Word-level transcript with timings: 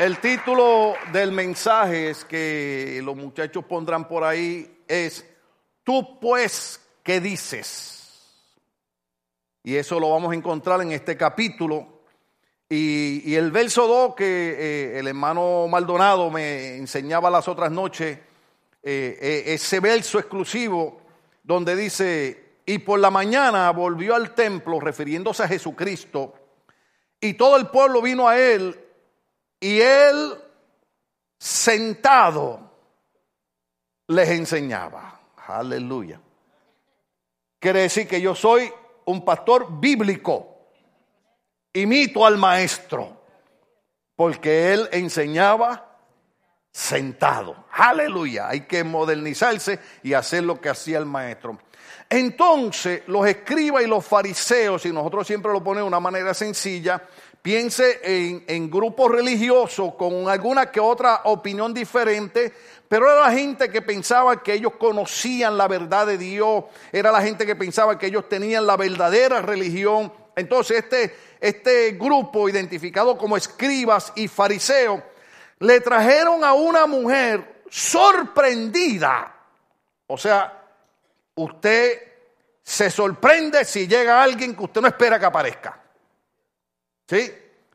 El 0.00 0.18
título 0.18 0.94
del 1.12 1.30
mensaje 1.30 2.08
es 2.08 2.24
que 2.24 3.02
los 3.04 3.14
muchachos 3.14 3.66
pondrán 3.66 4.08
por 4.08 4.24
ahí 4.24 4.78
es, 4.88 5.26
tú 5.84 6.18
pues, 6.18 6.80
¿qué 7.02 7.20
dices? 7.20 8.32
Y 9.62 9.76
eso 9.76 10.00
lo 10.00 10.08
vamos 10.08 10.32
a 10.32 10.34
encontrar 10.34 10.80
en 10.80 10.92
este 10.92 11.18
capítulo. 11.18 12.00
Y, 12.66 13.34
el 13.34 13.50
verso 13.50 13.86
2 13.86 14.14
que 14.14 14.24
eh, 14.24 14.98
el 15.00 15.06
hermano 15.06 15.68
Maldonado 15.68 16.30
me 16.30 16.78
enseñaba 16.78 17.28
las 17.28 17.46
otras 17.46 17.70
noches, 17.70 18.16
eh, 18.82 19.18
eh, 19.20 19.42
ese 19.48 19.80
verso 19.80 20.18
exclusivo 20.18 21.02
donde 21.42 21.76
dice, 21.76 22.54
y 22.64 22.78
por 22.78 23.00
la 23.00 23.10
mañana 23.10 23.70
volvió 23.70 24.14
al 24.14 24.34
templo 24.34 24.80
refiriéndose 24.80 25.42
a 25.42 25.48
Jesucristo, 25.48 26.32
y 27.20 27.34
todo 27.34 27.58
el 27.58 27.66
pueblo 27.66 28.00
vino 28.00 28.26
a 28.26 28.38
él 28.40 28.86
y 29.60 29.80
él 29.80 30.34
sentado 31.38 32.70
les 34.08 34.28
enseñaba. 34.30 35.20
Aleluya. 35.46 36.20
Quiere 37.58 37.82
decir 37.82 38.08
que 38.08 38.20
yo 38.20 38.34
soy 38.34 38.72
un 39.04 39.24
pastor 39.24 39.78
bíblico. 39.78 40.46
Imito 41.74 42.24
al 42.24 42.38
maestro. 42.38 43.20
Porque 44.16 44.72
él 44.72 44.88
enseñaba 44.92 45.98
sentado. 46.72 47.66
Aleluya. 47.72 48.48
Hay 48.48 48.62
que 48.62 48.82
modernizarse 48.82 49.78
y 50.02 50.14
hacer 50.14 50.44
lo 50.44 50.60
que 50.60 50.70
hacía 50.70 50.98
el 50.98 51.06
maestro. 51.06 51.58
Entonces, 52.08 53.02
los 53.06 53.26
escribas 53.26 53.84
y 53.84 53.86
los 53.86 54.04
fariseos, 54.04 54.84
y 54.84 54.92
nosotros 54.92 55.26
siempre 55.26 55.52
lo 55.52 55.62
ponemos 55.62 55.84
de 55.84 55.88
una 55.88 56.00
manera 56.00 56.34
sencilla, 56.34 57.00
piense 57.42 58.00
en, 58.46 58.70
grupos 58.70 59.10
religiosos 59.10 59.94
con 59.94 60.28
alguna 60.28 60.70
que 60.70 60.80
otra 60.80 61.22
opinión 61.24 61.72
diferente, 61.72 62.52
pero 62.88 63.10
era 63.10 63.20
la 63.20 63.32
gente 63.32 63.70
que 63.70 63.82
pensaba 63.82 64.42
que 64.42 64.54
ellos 64.54 64.72
conocían 64.78 65.56
la 65.56 65.68
verdad 65.68 66.06
de 66.06 66.18
Dios, 66.18 66.64
era 66.92 67.10
la 67.12 67.22
gente 67.22 67.46
que 67.46 67.56
pensaba 67.56 67.98
que 67.98 68.06
ellos 68.06 68.28
tenían 68.28 68.66
la 68.66 68.76
verdadera 68.76 69.40
religión. 69.40 70.12
Entonces 70.36 70.78
este, 70.78 71.14
este 71.40 71.92
grupo 71.92 72.48
identificado 72.48 73.16
como 73.16 73.36
escribas 73.36 74.12
y 74.16 74.28
fariseos 74.28 75.00
le 75.60 75.80
trajeron 75.80 76.44
a 76.44 76.52
una 76.52 76.86
mujer 76.86 77.62
sorprendida. 77.70 79.34
O 80.06 80.18
sea, 80.18 80.64
usted 81.36 81.98
se 82.62 82.90
sorprende 82.90 83.64
si 83.64 83.86
llega 83.86 84.22
alguien 84.22 84.54
que 84.54 84.64
usted 84.64 84.80
no 84.80 84.88
espera 84.88 85.18
que 85.18 85.26
aparezca. 85.26 85.79
¿Sí? 87.10 87.28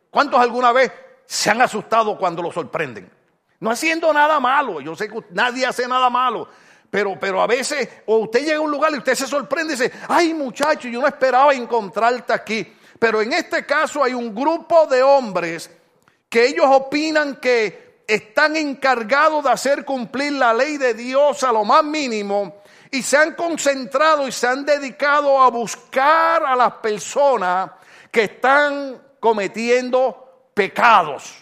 ¿Cuántos 0.10 0.40
alguna 0.40 0.72
vez 0.72 0.94
se 1.26 1.50
han 1.50 1.62
asustado 1.62 2.18
cuando 2.18 2.42
lo 2.42 2.54
sorprenden? 2.54 3.12
No 3.60 3.70
haciendo 3.70 4.14
nada 4.14 4.40
malo, 4.40 4.80
yo 4.80 4.96
sé 4.96 5.10
que 5.10 5.26
nadie 5.32 5.66
hace 5.66 5.86
nada 5.90 6.10
malo, 6.10 6.48
pero, 6.90 7.20
pero 7.20 7.42
a 7.42 7.48
veces, 7.48 7.90
o 8.06 8.20
usted 8.20 8.46
llega 8.46 8.56
a 8.56 8.62
un 8.62 8.72
lugar 8.72 8.94
y 8.94 9.00
usted 9.00 9.14
se 9.14 9.28
sorprende 9.28 9.74
y 9.74 9.78
dice, 9.78 9.92
ay 10.08 10.34
muchacho, 10.34 10.88
yo 10.88 11.02
no 11.02 11.08
esperaba 11.08 11.54
encontrarte 11.54 12.32
aquí. 12.32 12.74
Pero 12.98 13.22
en 13.22 13.34
este 13.34 13.66
caso 13.66 14.02
hay 14.02 14.14
un 14.14 14.34
grupo 14.34 14.88
de 14.88 15.04
hombres 15.04 15.70
que 16.30 16.48
ellos 16.48 16.68
opinan 16.70 17.36
que 17.42 18.04
están 18.08 18.56
encargados 18.56 19.44
de 19.44 19.50
hacer 19.50 19.84
cumplir 19.84 20.32
la 20.32 20.54
ley 20.54 20.78
de 20.78 20.94
Dios 20.94 21.44
a 21.44 21.52
lo 21.52 21.66
más 21.66 21.84
mínimo 21.84 22.62
y 22.90 23.04
se 23.04 23.18
han 23.18 23.36
concentrado 23.36 24.30
y 24.30 24.32
se 24.32 24.48
han 24.48 24.66
dedicado 24.66 25.42
a 25.42 25.50
buscar 25.50 26.46
a 26.46 26.56
las 26.56 26.76
personas 26.76 27.72
que 28.10 28.24
están 28.24 29.05
cometiendo 29.26 30.52
pecados. 30.54 31.34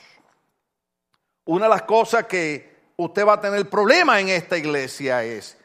Una 1.43 1.65
de 1.65 1.69
las 1.69 1.81
cosas 1.81 2.27
que 2.27 2.93
usted 2.95 3.27
va 3.27 3.33
a 3.33 3.41
tener 3.41 3.69
problema 3.69 4.21
en 4.21 4.29
esta 4.29 4.57
iglesia 4.57 5.21
es 5.25 5.57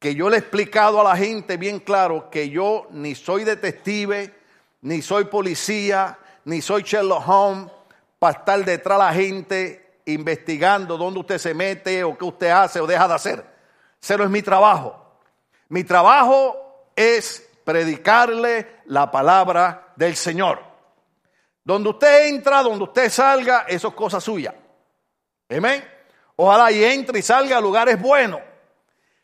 que 0.00 0.16
yo 0.16 0.28
le 0.28 0.38
he 0.38 0.40
explicado 0.40 1.00
a 1.00 1.04
la 1.04 1.16
gente 1.16 1.56
bien 1.56 1.78
claro 1.78 2.30
que 2.30 2.50
yo 2.50 2.88
ni 2.90 3.14
soy 3.14 3.44
detective, 3.44 4.34
ni 4.80 5.02
soy 5.02 5.26
policía, 5.26 6.18
ni 6.46 6.60
soy 6.60 6.82
Sherlock 6.82 7.28
Holmes 7.28 7.70
para 8.18 8.38
estar 8.40 8.64
detrás 8.64 8.98
de 8.98 9.04
la 9.04 9.12
gente 9.12 10.00
investigando 10.06 10.96
dónde 10.96 11.20
usted 11.20 11.38
se 11.38 11.54
mete 11.54 12.02
o 12.02 12.18
qué 12.18 12.24
usted 12.24 12.50
hace 12.50 12.80
o 12.80 12.88
deja 12.88 13.06
de 13.06 13.14
hacer. 13.14 13.46
Cero 14.00 14.24
es 14.24 14.30
mi 14.30 14.42
trabajo. 14.42 15.20
Mi 15.68 15.84
trabajo 15.84 16.90
es 16.96 17.48
predicarle 17.64 18.80
la 18.86 19.12
palabra 19.12 19.92
del 19.94 20.16
Señor. 20.16 20.65
Donde 21.66 21.88
usted 21.88 22.28
entra, 22.28 22.62
donde 22.62 22.84
usted 22.84 23.10
salga, 23.10 23.64
eso 23.66 23.88
es 23.88 23.94
cosa 23.94 24.20
suya. 24.20 24.54
Amén. 25.48 25.84
Ojalá 26.36 26.70
y 26.70 26.84
entre 26.84 27.18
y 27.18 27.22
salga 27.22 27.58
a 27.58 27.60
lugares 27.60 28.00
buenos. 28.00 28.40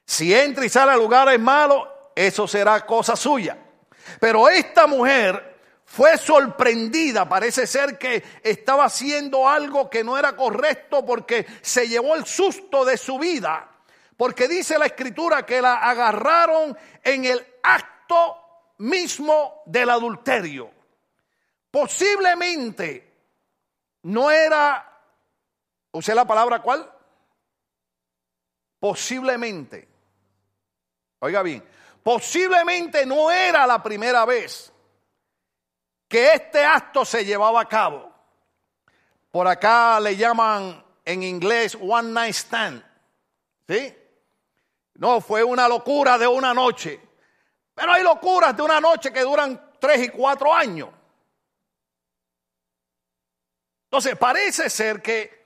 Si 0.04 0.34
entra 0.34 0.66
y 0.66 0.68
sale 0.68 0.90
a 0.90 0.96
lugares 0.96 1.38
malos, 1.38 1.86
eso 2.16 2.48
será 2.48 2.84
cosa 2.84 3.14
suya. 3.14 3.56
Pero 4.18 4.48
esta 4.48 4.88
mujer 4.88 5.56
fue 5.84 6.18
sorprendida, 6.18 7.28
parece 7.28 7.64
ser 7.64 7.96
que 7.96 8.24
estaba 8.42 8.86
haciendo 8.86 9.48
algo 9.48 9.88
que 9.88 10.02
no 10.02 10.18
era 10.18 10.34
correcto 10.34 11.06
porque 11.06 11.46
se 11.60 11.86
llevó 11.86 12.16
el 12.16 12.26
susto 12.26 12.84
de 12.84 12.96
su 12.96 13.20
vida. 13.20 13.70
Porque 14.16 14.48
dice 14.48 14.80
la 14.80 14.86
escritura 14.86 15.46
que 15.46 15.62
la 15.62 15.74
agarraron 15.74 16.76
en 17.04 17.24
el 17.24 17.46
acto 17.62 18.36
mismo 18.78 19.62
del 19.64 19.90
adulterio. 19.90 20.81
Posiblemente 21.72 23.10
no 24.02 24.30
era, 24.30 25.00
usé 25.90 26.14
la 26.14 26.26
palabra 26.26 26.60
cuál? 26.60 26.88
Posiblemente. 28.78 29.88
Oiga 31.20 31.42
bien, 31.42 31.66
posiblemente 32.02 33.06
no 33.06 33.30
era 33.30 33.66
la 33.66 33.82
primera 33.82 34.26
vez 34.26 34.70
que 36.06 36.34
este 36.34 36.62
acto 36.62 37.06
se 37.06 37.24
llevaba 37.24 37.62
a 37.62 37.68
cabo. 37.68 38.12
Por 39.30 39.48
acá 39.48 39.98
le 39.98 40.14
llaman 40.14 40.84
en 41.06 41.22
inglés 41.22 41.74
one 41.80 42.12
night 42.12 42.34
stand. 42.34 42.84
¿Sí? 43.66 43.96
No, 44.96 45.22
fue 45.22 45.42
una 45.42 45.66
locura 45.68 46.18
de 46.18 46.26
una 46.26 46.52
noche. 46.52 47.00
Pero 47.74 47.94
hay 47.94 48.02
locuras 48.02 48.54
de 48.54 48.60
una 48.60 48.78
noche 48.78 49.10
que 49.10 49.22
duran 49.22 49.70
tres 49.80 50.02
y 50.04 50.08
cuatro 50.10 50.52
años. 50.52 50.90
Entonces, 53.92 54.16
parece 54.16 54.70
ser 54.70 55.02
que 55.02 55.44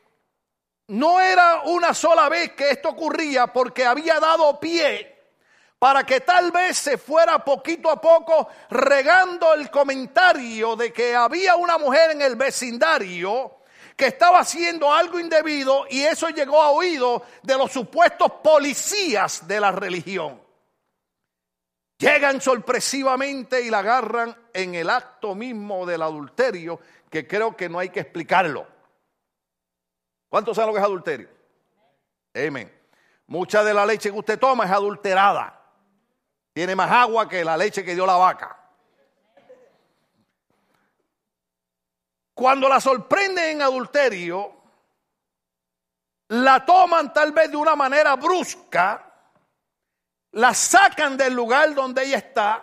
no 0.86 1.18
era 1.20 1.62
una 1.64 1.92
sola 1.92 2.28
vez 2.28 2.52
que 2.52 2.70
esto 2.70 2.90
ocurría 2.90 3.48
porque 3.48 3.84
había 3.84 4.20
dado 4.20 4.60
pie 4.60 5.18
para 5.80 6.06
que 6.06 6.20
tal 6.20 6.52
vez 6.52 6.78
se 6.78 6.96
fuera 6.96 7.44
poquito 7.44 7.90
a 7.90 8.00
poco 8.00 8.48
regando 8.70 9.52
el 9.52 9.68
comentario 9.68 10.76
de 10.76 10.92
que 10.92 11.16
había 11.16 11.56
una 11.56 11.76
mujer 11.76 12.12
en 12.12 12.22
el 12.22 12.36
vecindario 12.36 13.62
que 13.96 14.06
estaba 14.06 14.38
haciendo 14.38 14.94
algo 14.94 15.18
indebido 15.18 15.84
y 15.90 16.02
eso 16.02 16.28
llegó 16.28 16.62
a 16.62 16.70
oído 16.70 17.24
de 17.42 17.58
los 17.58 17.72
supuestos 17.72 18.30
policías 18.44 19.48
de 19.48 19.58
la 19.58 19.72
religión. 19.72 20.45
Llegan 21.98 22.40
sorpresivamente 22.40 23.62
y 23.62 23.70
la 23.70 23.78
agarran 23.78 24.36
en 24.52 24.74
el 24.74 24.90
acto 24.90 25.34
mismo 25.34 25.86
del 25.86 26.02
adulterio 26.02 26.78
que 27.10 27.26
creo 27.26 27.56
que 27.56 27.68
no 27.68 27.78
hay 27.78 27.88
que 27.88 28.00
explicarlo. 28.00 28.66
¿Cuántos 30.28 30.56
saben 30.56 30.68
lo 30.68 30.74
que 30.74 30.80
es 30.80 30.84
adulterio? 30.84 31.28
Amén. 32.34 32.72
Mucha 33.28 33.64
de 33.64 33.72
la 33.72 33.86
leche 33.86 34.10
que 34.10 34.18
usted 34.18 34.38
toma 34.38 34.64
es 34.64 34.70
adulterada. 34.70 35.58
Tiene 36.52 36.76
más 36.76 36.90
agua 36.90 37.28
que 37.28 37.44
la 37.44 37.56
leche 37.56 37.84
que 37.84 37.94
dio 37.94 38.06
la 38.06 38.16
vaca. 38.16 38.56
Cuando 42.34 42.68
la 42.68 42.80
sorprenden 42.80 43.56
en 43.56 43.62
adulterio, 43.62 44.54
la 46.28 46.64
toman 46.66 47.12
tal 47.12 47.32
vez 47.32 47.50
de 47.50 47.56
una 47.56 47.74
manera 47.74 48.14
brusca, 48.16 49.05
la 50.36 50.52
sacan 50.52 51.16
del 51.16 51.32
lugar 51.32 51.74
donde 51.74 52.04
ella 52.04 52.18
está 52.18 52.62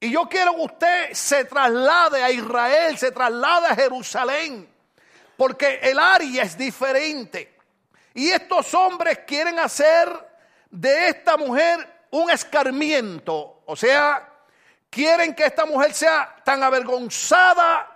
y 0.00 0.10
yo 0.10 0.26
quiero 0.28 0.54
que 0.54 0.62
usted 0.62 1.12
se 1.12 1.44
traslade 1.44 2.22
a 2.22 2.30
Israel, 2.30 2.96
se 2.96 3.10
traslade 3.10 3.66
a 3.66 3.74
Jerusalén, 3.74 4.66
porque 5.36 5.78
el 5.82 5.98
área 5.98 6.42
es 6.42 6.56
diferente. 6.56 7.54
Y 8.14 8.30
estos 8.30 8.72
hombres 8.72 9.20
quieren 9.26 9.58
hacer 9.58 10.08
de 10.70 11.08
esta 11.08 11.36
mujer 11.36 12.06
un 12.10 12.30
escarmiento, 12.30 13.62
o 13.66 13.76
sea, 13.76 14.26
quieren 14.88 15.34
que 15.34 15.44
esta 15.44 15.66
mujer 15.66 15.92
sea 15.92 16.34
tan 16.44 16.62
avergonzada 16.62 17.92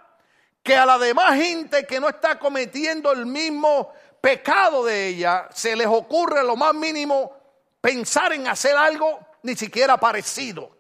que 0.63 0.77
a 0.77 0.85
la 0.85 0.99
demás 0.99 1.37
gente 1.37 1.87
que 1.87 2.01
no 2.01 2.09
está 2.11 2.39
cometiendo 2.39 3.13
el 3.13 3.25
mismo 3.25 3.95
pecado 4.21 4.85
de 4.85 5.07
ella, 5.07 5.49
se 5.55 5.75
les 5.75 5.87
ocurre 5.87 6.45
lo 6.45 6.55
más 6.55 6.75
mínimo 6.75 7.40
pensar 7.81 8.33
en 8.33 8.49
hacer 8.49 8.77
algo 8.77 9.21
ni 9.43 9.57
siquiera 9.57 9.97
parecido. 9.99 10.77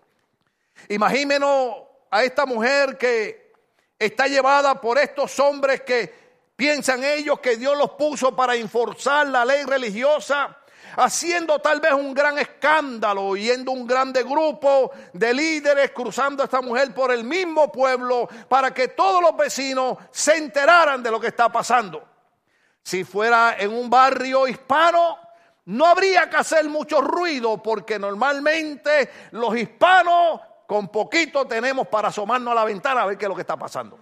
Imagínenos 0.88 1.76
a 2.10 2.24
esta 2.24 2.46
mujer 2.46 2.98
que 2.98 3.52
está 3.98 4.26
llevada 4.26 4.80
por 4.80 4.98
estos 4.98 5.38
hombres 5.38 5.82
que 5.82 6.20
Piensan 6.60 7.02
ellos 7.02 7.40
que 7.40 7.56
Dios 7.56 7.74
los 7.74 7.92
puso 7.92 8.36
para 8.36 8.54
enforzar 8.54 9.26
la 9.28 9.46
ley 9.46 9.64
religiosa, 9.64 10.58
haciendo 10.98 11.58
tal 11.60 11.80
vez 11.80 11.94
un 11.94 12.12
gran 12.12 12.36
escándalo, 12.38 13.34
yendo 13.34 13.72
un 13.72 13.86
grande 13.86 14.22
grupo 14.24 14.90
de 15.14 15.32
líderes 15.32 15.90
cruzando 15.92 16.42
a 16.42 16.44
esta 16.44 16.60
mujer 16.60 16.92
por 16.92 17.12
el 17.12 17.24
mismo 17.24 17.72
pueblo 17.72 18.28
para 18.46 18.74
que 18.74 18.88
todos 18.88 19.22
los 19.22 19.34
vecinos 19.38 19.96
se 20.10 20.36
enteraran 20.36 21.02
de 21.02 21.10
lo 21.10 21.18
que 21.18 21.28
está 21.28 21.48
pasando. 21.48 22.06
Si 22.82 23.04
fuera 23.04 23.56
en 23.58 23.72
un 23.72 23.88
barrio 23.88 24.46
hispano, 24.46 25.16
no 25.70 25.86
habría 25.86 26.28
que 26.28 26.36
hacer 26.36 26.68
mucho 26.68 27.00
ruido 27.00 27.62
porque 27.62 27.96
normalmente 27.96 29.08
los 29.30 29.56
hispanos 29.56 30.40
con 30.66 30.88
poquito 30.88 31.46
tenemos 31.46 31.86
para 31.86 32.08
asomarnos 32.08 32.50
a 32.50 32.54
la 32.56 32.64
ventana 32.64 33.02
a 33.02 33.06
ver 33.06 33.16
qué 33.16 33.26
es 33.26 33.28
lo 33.28 33.36
que 33.36 33.42
está 33.42 33.56
pasando. 33.56 33.96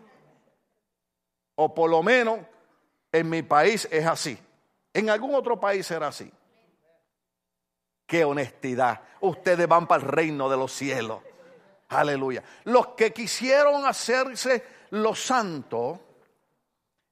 O 1.56 1.74
por 1.74 1.90
lo 1.90 2.02
menos 2.02 2.40
en 3.12 3.28
mi 3.28 3.42
país 3.42 3.86
es 3.90 4.06
así. 4.06 4.38
En 4.94 5.10
algún 5.10 5.34
otro 5.34 5.60
país 5.60 5.86
será 5.86 6.08
así. 6.08 6.32
Qué 8.06 8.24
honestidad. 8.24 9.02
Ustedes 9.20 9.68
van 9.68 9.86
para 9.86 10.02
el 10.02 10.08
reino 10.08 10.48
de 10.48 10.56
los 10.56 10.72
cielos. 10.72 11.20
Aleluya. 11.90 12.42
Los 12.64 12.88
que 12.88 13.12
quisieron 13.12 13.84
hacerse 13.84 14.64
los 14.90 15.20
santos 15.20 15.98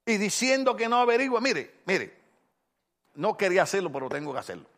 y 0.03 0.17
diciendo 0.17 0.75
que 0.75 0.89
no 0.89 0.97
averigua, 0.97 1.41
mire, 1.41 1.75
mire, 1.85 2.16
no 3.17 3.35
quería 3.35 3.63
hacerlo, 3.63 3.91
pero 3.91 4.07
tengo 4.09 4.31
que 4.31 4.39
hacerlo. 4.39 4.69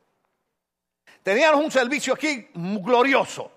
Teníamos 1.22 1.64
un 1.64 1.72
servicio 1.72 2.14
aquí 2.14 2.50
glorioso. 2.54 3.52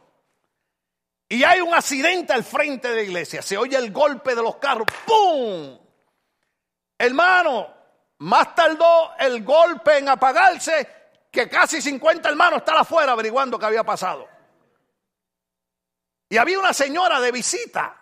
Y 1.29 1.45
hay 1.45 1.61
un 1.61 1.73
accidente 1.73 2.33
al 2.33 2.45
frente 2.45 2.89
de 2.89 2.97
la 2.97 3.03
iglesia. 3.03 3.43
Se 3.43 3.57
oye 3.57 3.77
el 3.77 3.93
golpe 3.93 4.35
de 4.35 4.43
los 4.43 4.57
carros. 4.57 4.87
¡Pum! 5.07 5.79
Hermano, 6.99 7.73
más 8.19 8.55
tardó 8.55 9.13
el 9.19 9.45
golpe 9.45 9.99
en 9.99 10.09
apagarse 10.09 10.89
que 11.31 11.49
casi 11.49 11.81
50 11.81 12.29
hermanos 12.29 12.59
están 12.59 12.77
afuera 12.77 13.13
averiguando 13.13 13.59
qué 13.59 13.67
había 13.67 13.85
pasado. 13.85 14.29
Y 16.29 16.37
había 16.37 16.59
una 16.59 16.73
señora 16.73 17.21
de 17.21 17.31
visita. 17.31 17.99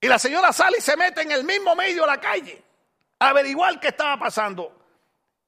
Y 0.00 0.08
la 0.08 0.18
señora 0.18 0.52
sale 0.52 0.78
y 0.78 0.80
se 0.80 0.96
mete 0.96 1.22
en 1.22 1.30
el 1.30 1.44
mismo 1.44 1.76
medio 1.76 2.02
de 2.02 2.08
la 2.08 2.20
calle 2.20 2.64
a 3.18 3.28
averiguar 3.28 3.78
qué 3.78 3.88
estaba 3.88 4.18
pasando. 4.18 4.83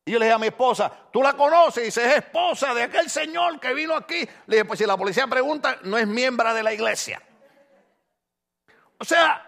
Y 0.08 0.12
yo 0.12 0.20
le 0.20 0.26
dije 0.26 0.34
a 0.34 0.38
mi 0.38 0.46
esposa, 0.46 0.90
¿tú 1.12 1.20
la 1.20 1.32
conoces? 1.32 1.82
Y 1.82 1.86
dice, 1.86 2.06
es 2.06 2.18
esposa 2.18 2.72
de 2.72 2.84
aquel 2.84 3.10
señor 3.10 3.58
que 3.58 3.74
vino 3.74 3.96
aquí. 3.96 4.26
Le 4.46 4.56
dije, 4.56 4.64
pues 4.64 4.78
si 4.78 4.86
la 4.86 4.96
policía 4.96 5.26
pregunta, 5.26 5.78
no 5.82 5.98
es 5.98 6.06
miembro 6.06 6.54
de 6.54 6.62
la 6.62 6.72
iglesia. 6.72 7.20
O 8.98 9.04
sea, 9.04 9.44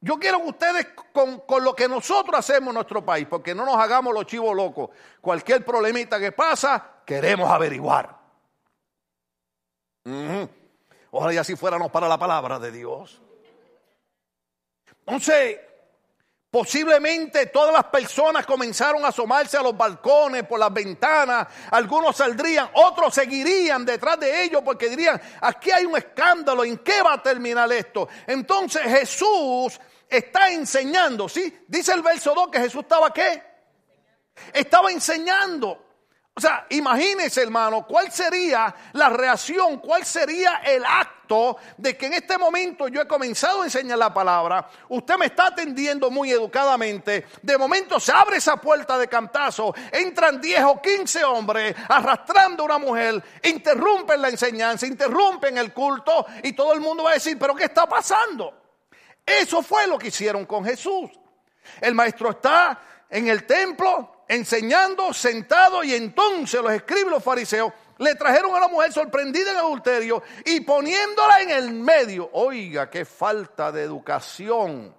yo 0.00 0.16
quiero 0.20 0.38
que 0.38 0.50
ustedes 0.50 0.86
con, 1.12 1.64
lo 1.64 1.74
que 1.74 1.88
nosotros 1.88 2.38
hacemos 2.38 2.68
en 2.68 2.74
nuestro 2.74 3.04
país, 3.04 3.26
porque 3.28 3.56
no 3.56 3.66
nos 3.66 3.74
hagamos 3.76 4.14
los 4.14 4.24
chivos 4.26 4.54
locos, 4.54 4.90
cualquier 5.20 5.64
problemita 5.64 6.20
que 6.20 6.30
pasa, 6.30 7.02
queremos 7.04 7.50
averiguar. 7.50 8.16
Ojalá 11.10 11.34
y 11.34 11.38
así 11.38 11.56
fuéramos 11.56 11.90
para 11.90 12.06
la 12.06 12.16
palabra 12.16 12.60
de 12.60 12.70
Dios. 12.70 13.20
Entonces, 15.00 15.58
Posiblemente 16.50 17.46
todas 17.46 17.74
las 17.74 17.84
personas 17.84 18.46
comenzaron 18.46 19.04
a 19.04 19.08
asomarse 19.08 19.58
a 19.58 19.62
los 19.62 19.76
balcones, 19.76 20.44
por 20.44 20.58
las 20.58 20.72
ventanas, 20.72 21.46
algunos 21.70 22.16
saldrían, 22.16 22.70
otros 22.72 23.12
seguirían 23.14 23.84
detrás 23.84 24.18
de 24.18 24.44
ellos 24.44 24.62
porque 24.64 24.88
dirían, 24.88 25.20
aquí 25.42 25.70
hay 25.70 25.84
un 25.84 25.96
escándalo, 25.98 26.64
¿en 26.64 26.78
qué 26.78 27.02
va 27.02 27.14
a 27.14 27.22
terminar 27.22 27.70
esto? 27.70 28.08
Entonces 28.26 28.82
Jesús 28.82 29.78
está 30.08 30.48
enseñando, 30.50 31.28
¿sí? 31.28 31.64
Dice 31.66 31.92
el 31.92 32.00
verso 32.00 32.34
2 32.34 32.48
que 32.50 32.60
Jesús 32.60 32.80
estaba 32.80 33.12
qué? 33.12 33.42
Estaba 34.54 34.90
enseñando. 34.90 35.87
O 36.38 36.40
sea, 36.40 36.66
imagínese, 36.68 37.42
hermano, 37.42 37.84
cuál 37.84 38.12
sería 38.12 38.72
la 38.92 39.08
reacción, 39.08 39.78
cuál 39.78 40.04
sería 40.04 40.60
el 40.64 40.84
acto 40.84 41.56
de 41.76 41.96
que 41.96 42.06
en 42.06 42.14
este 42.14 42.38
momento 42.38 42.86
yo 42.86 43.00
he 43.00 43.08
comenzado 43.08 43.62
a 43.62 43.64
enseñar 43.64 43.98
la 43.98 44.14
palabra, 44.14 44.70
usted 44.88 45.16
me 45.16 45.26
está 45.26 45.48
atendiendo 45.48 46.12
muy 46.12 46.30
educadamente, 46.30 47.26
de 47.42 47.58
momento 47.58 47.98
se 47.98 48.12
abre 48.12 48.36
esa 48.36 48.56
puerta 48.56 48.96
de 48.96 49.08
cantazo, 49.08 49.74
entran 49.90 50.40
10 50.40 50.62
o 50.62 50.80
15 50.80 51.24
hombres 51.24 51.74
arrastrando 51.88 52.62
a 52.62 52.66
una 52.66 52.78
mujer, 52.78 53.20
interrumpen 53.42 54.22
la 54.22 54.28
enseñanza, 54.28 54.86
interrumpen 54.86 55.58
el 55.58 55.72
culto 55.72 56.24
y 56.44 56.52
todo 56.52 56.72
el 56.72 56.78
mundo 56.78 57.02
va 57.02 57.10
a 57.10 57.14
decir, 57.14 57.36
pero 57.36 57.56
¿qué 57.56 57.64
está 57.64 57.84
pasando? 57.88 58.54
Eso 59.26 59.60
fue 59.60 59.88
lo 59.88 59.98
que 59.98 60.06
hicieron 60.06 60.46
con 60.46 60.64
Jesús. 60.64 61.10
El 61.80 61.96
maestro 61.96 62.30
está 62.30 62.80
en 63.10 63.26
el 63.26 63.44
templo, 63.44 64.17
enseñando 64.28 65.12
sentado 65.12 65.82
y 65.82 65.94
entonces 65.94 66.60
los 66.60 66.72
escribas 66.72 67.12
los 67.12 67.24
fariseos 67.24 67.72
le 67.98 68.14
trajeron 68.14 68.54
a 68.54 68.60
la 68.60 68.68
mujer 68.68 68.92
sorprendida 68.92 69.50
en 69.50 69.56
adulterio 69.56 70.22
y 70.44 70.60
poniéndola 70.60 71.40
en 71.40 71.50
el 71.50 71.72
medio. 71.72 72.30
Oiga, 72.32 72.88
qué 72.88 73.04
falta 73.04 73.72
de 73.72 73.82
educación. 73.82 74.94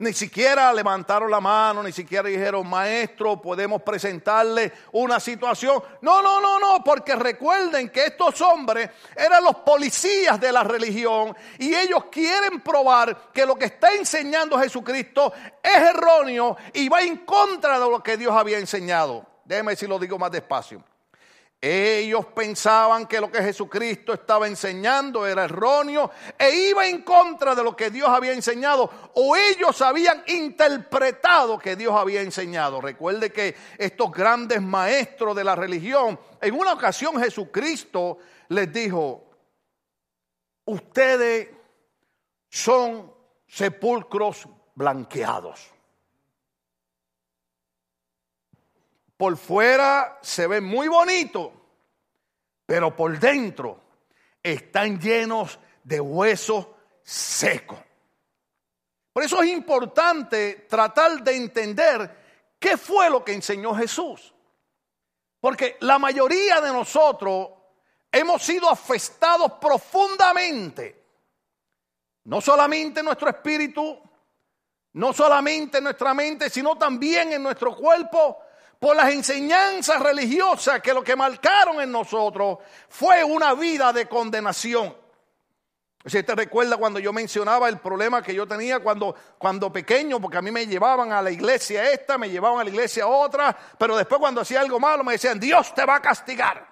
Ni 0.00 0.12
siquiera 0.12 0.72
levantaron 0.72 1.28
la 1.28 1.40
mano, 1.40 1.82
ni 1.82 1.90
siquiera 1.90 2.28
dijeron, 2.28 2.68
maestro, 2.68 3.42
podemos 3.42 3.82
presentarle 3.82 4.72
una 4.92 5.18
situación. 5.18 5.82
No, 6.02 6.22
no, 6.22 6.40
no, 6.40 6.60
no, 6.60 6.84
porque 6.84 7.16
recuerden 7.16 7.90
que 7.90 8.04
estos 8.04 8.40
hombres 8.42 8.90
eran 9.16 9.42
los 9.42 9.56
policías 9.56 10.40
de 10.40 10.52
la 10.52 10.62
religión 10.62 11.36
y 11.58 11.74
ellos 11.74 12.04
quieren 12.12 12.60
probar 12.60 13.32
que 13.32 13.44
lo 13.44 13.56
que 13.56 13.64
está 13.64 13.92
enseñando 13.92 14.56
Jesucristo 14.60 15.32
es 15.60 15.76
erróneo 15.76 16.56
y 16.74 16.88
va 16.88 17.00
en 17.00 17.16
contra 17.18 17.80
de 17.80 17.90
lo 17.90 18.00
que 18.00 18.16
Dios 18.16 18.32
había 18.32 18.58
enseñado. 18.58 19.26
Déjeme 19.44 19.74
si 19.74 19.88
lo 19.88 19.98
digo 19.98 20.16
más 20.16 20.30
despacio. 20.30 20.80
Ellos 21.60 22.26
pensaban 22.26 23.08
que 23.08 23.20
lo 23.20 23.32
que 23.32 23.42
Jesucristo 23.42 24.12
estaba 24.12 24.46
enseñando 24.46 25.26
era 25.26 25.44
erróneo 25.44 26.08
e 26.38 26.50
iba 26.50 26.86
en 26.86 27.02
contra 27.02 27.52
de 27.56 27.64
lo 27.64 27.74
que 27.74 27.90
Dios 27.90 28.08
había 28.08 28.32
enseñado 28.32 28.88
o 29.14 29.34
ellos 29.34 29.82
habían 29.82 30.22
interpretado 30.28 31.58
que 31.58 31.74
Dios 31.74 31.94
había 31.96 32.22
enseñado. 32.22 32.80
Recuerde 32.80 33.32
que 33.32 33.56
estos 33.76 34.12
grandes 34.12 34.62
maestros 34.62 35.34
de 35.34 35.42
la 35.42 35.56
religión, 35.56 36.20
en 36.40 36.54
una 36.54 36.74
ocasión 36.74 37.20
Jesucristo 37.20 38.18
les 38.50 38.72
dijo, 38.72 39.28
ustedes 40.64 41.48
son 42.48 43.12
sepulcros 43.48 44.46
blanqueados. 44.76 45.77
Por 49.18 49.36
fuera 49.36 50.18
se 50.22 50.46
ven 50.46 50.64
muy 50.64 50.86
bonitos, 50.86 51.50
pero 52.64 52.94
por 52.94 53.18
dentro 53.18 53.82
están 54.42 54.98
llenos 54.98 55.58
de 55.82 56.00
huesos 56.00 56.68
secos. 57.02 57.78
Por 59.12 59.24
eso 59.24 59.42
es 59.42 59.50
importante 59.50 60.66
tratar 60.68 61.24
de 61.24 61.36
entender 61.36 62.54
qué 62.60 62.76
fue 62.76 63.10
lo 63.10 63.24
que 63.24 63.32
enseñó 63.32 63.74
Jesús. 63.74 64.32
Porque 65.40 65.76
la 65.80 65.98
mayoría 65.98 66.60
de 66.60 66.72
nosotros 66.72 67.48
hemos 68.12 68.40
sido 68.40 68.70
afectados 68.70 69.54
profundamente, 69.60 71.04
no 72.24 72.40
solamente 72.40 73.00
en 73.00 73.06
nuestro 73.06 73.30
espíritu, 73.30 73.98
no 74.92 75.12
solamente 75.12 75.78
en 75.78 75.84
nuestra 75.84 76.14
mente, 76.14 76.48
sino 76.48 76.78
también 76.78 77.32
en 77.32 77.42
nuestro 77.42 77.74
cuerpo 77.74 78.38
por 78.78 78.94
las 78.94 79.10
enseñanzas 79.10 80.00
religiosas 80.00 80.80
que 80.80 80.94
lo 80.94 81.02
que 81.02 81.16
marcaron 81.16 81.80
en 81.80 81.90
nosotros 81.90 82.58
fue 82.88 83.24
una 83.24 83.54
vida 83.54 83.92
de 83.92 84.06
condenación. 84.06 84.96
Si 86.04 86.22
te 86.22 86.34
recuerda 86.34 86.76
cuando 86.76 87.00
yo 87.00 87.12
mencionaba 87.12 87.68
el 87.68 87.78
problema 87.78 88.22
que 88.22 88.34
yo 88.34 88.46
tenía 88.46 88.78
cuando, 88.78 89.14
cuando 89.36 89.72
pequeño, 89.72 90.20
porque 90.20 90.38
a 90.38 90.42
mí 90.42 90.50
me 90.50 90.66
llevaban 90.66 91.12
a 91.12 91.20
la 91.20 91.30
iglesia 91.30 91.90
esta, 91.90 92.16
me 92.16 92.30
llevaban 92.30 92.60
a 92.60 92.64
la 92.64 92.70
iglesia 92.70 93.06
otra, 93.06 93.54
pero 93.76 93.96
después 93.96 94.20
cuando 94.20 94.40
hacía 94.40 94.60
algo 94.60 94.78
malo 94.78 95.02
me 95.02 95.12
decían, 95.12 95.40
Dios 95.40 95.74
te 95.74 95.84
va 95.84 95.96
a 95.96 96.02
castigar. 96.02 96.66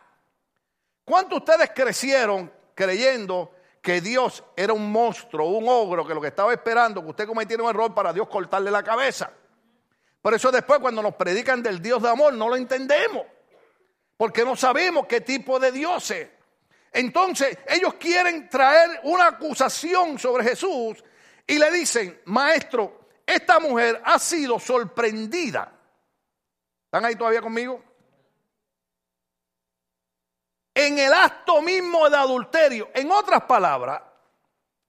¿Cuántos 1.04 1.38
ustedes 1.38 1.70
crecieron 1.75 2.50
creyendo 2.75 3.50
que 3.82 4.00
Dios 4.00 4.42
era 4.56 4.72
un 4.72 4.90
monstruo, 4.90 5.48
un 5.48 5.66
ogro, 5.68 6.06
que 6.06 6.14
lo 6.14 6.20
que 6.20 6.28
estaba 6.28 6.52
esperando, 6.52 7.02
que 7.02 7.10
usted 7.10 7.26
cometiera 7.26 7.62
un 7.62 7.70
error 7.70 7.92
para 7.94 8.12
Dios 8.12 8.28
cortarle 8.28 8.70
la 8.70 8.82
cabeza? 8.82 9.30
Por 10.26 10.35
eso 10.35 10.50
después 10.50 10.80
cuando 10.80 11.02
nos 11.02 11.14
predican 11.14 11.62
del 11.62 11.80
Dios 11.80 12.02
de 12.02 12.09
amor 12.09 12.35
no 12.35 12.49
lo 12.49 12.56
entendemos. 12.56 13.25
Porque 14.16 14.45
no 14.45 14.56
sabemos 14.56 15.06
qué 15.06 15.21
tipo 15.21 15.61
de 15.61 15.71
Dios 15.71 16.11
es. 16.11 16.28
Entonces 16.90 17.56
ellos 17.68 17.95
quieren 17.95 18.49
traer 18.49 19.02
una 19.04 19.28
acusación 19.28 20.18
sobre 20.18 20.42
Jesús 20.42 21.04
y 21.47 21.61
le 21.61 21.71
dicen, 21.71 22.23
maestro, 22.25 23.06
esta 23.25 23.61
mujer 23.61 24.02
ha 24.04 24.18
sido 24.18 24.59
sorprendida. 24.59 25.73
¿Están 26.87 27.04
ahí 27.04 27.14
todavía 27.14 27.40
conmigo? 27.40 27.80
En 30.75 30.99
el 30.99 31.12
acto 31.12 31.62
mismo 31.62 32.11
de 32.11 32.16
adulterio. 32.16 32.90
En 32.95 33.12
otras 33.12 33.45
palabras, 33.45 34.02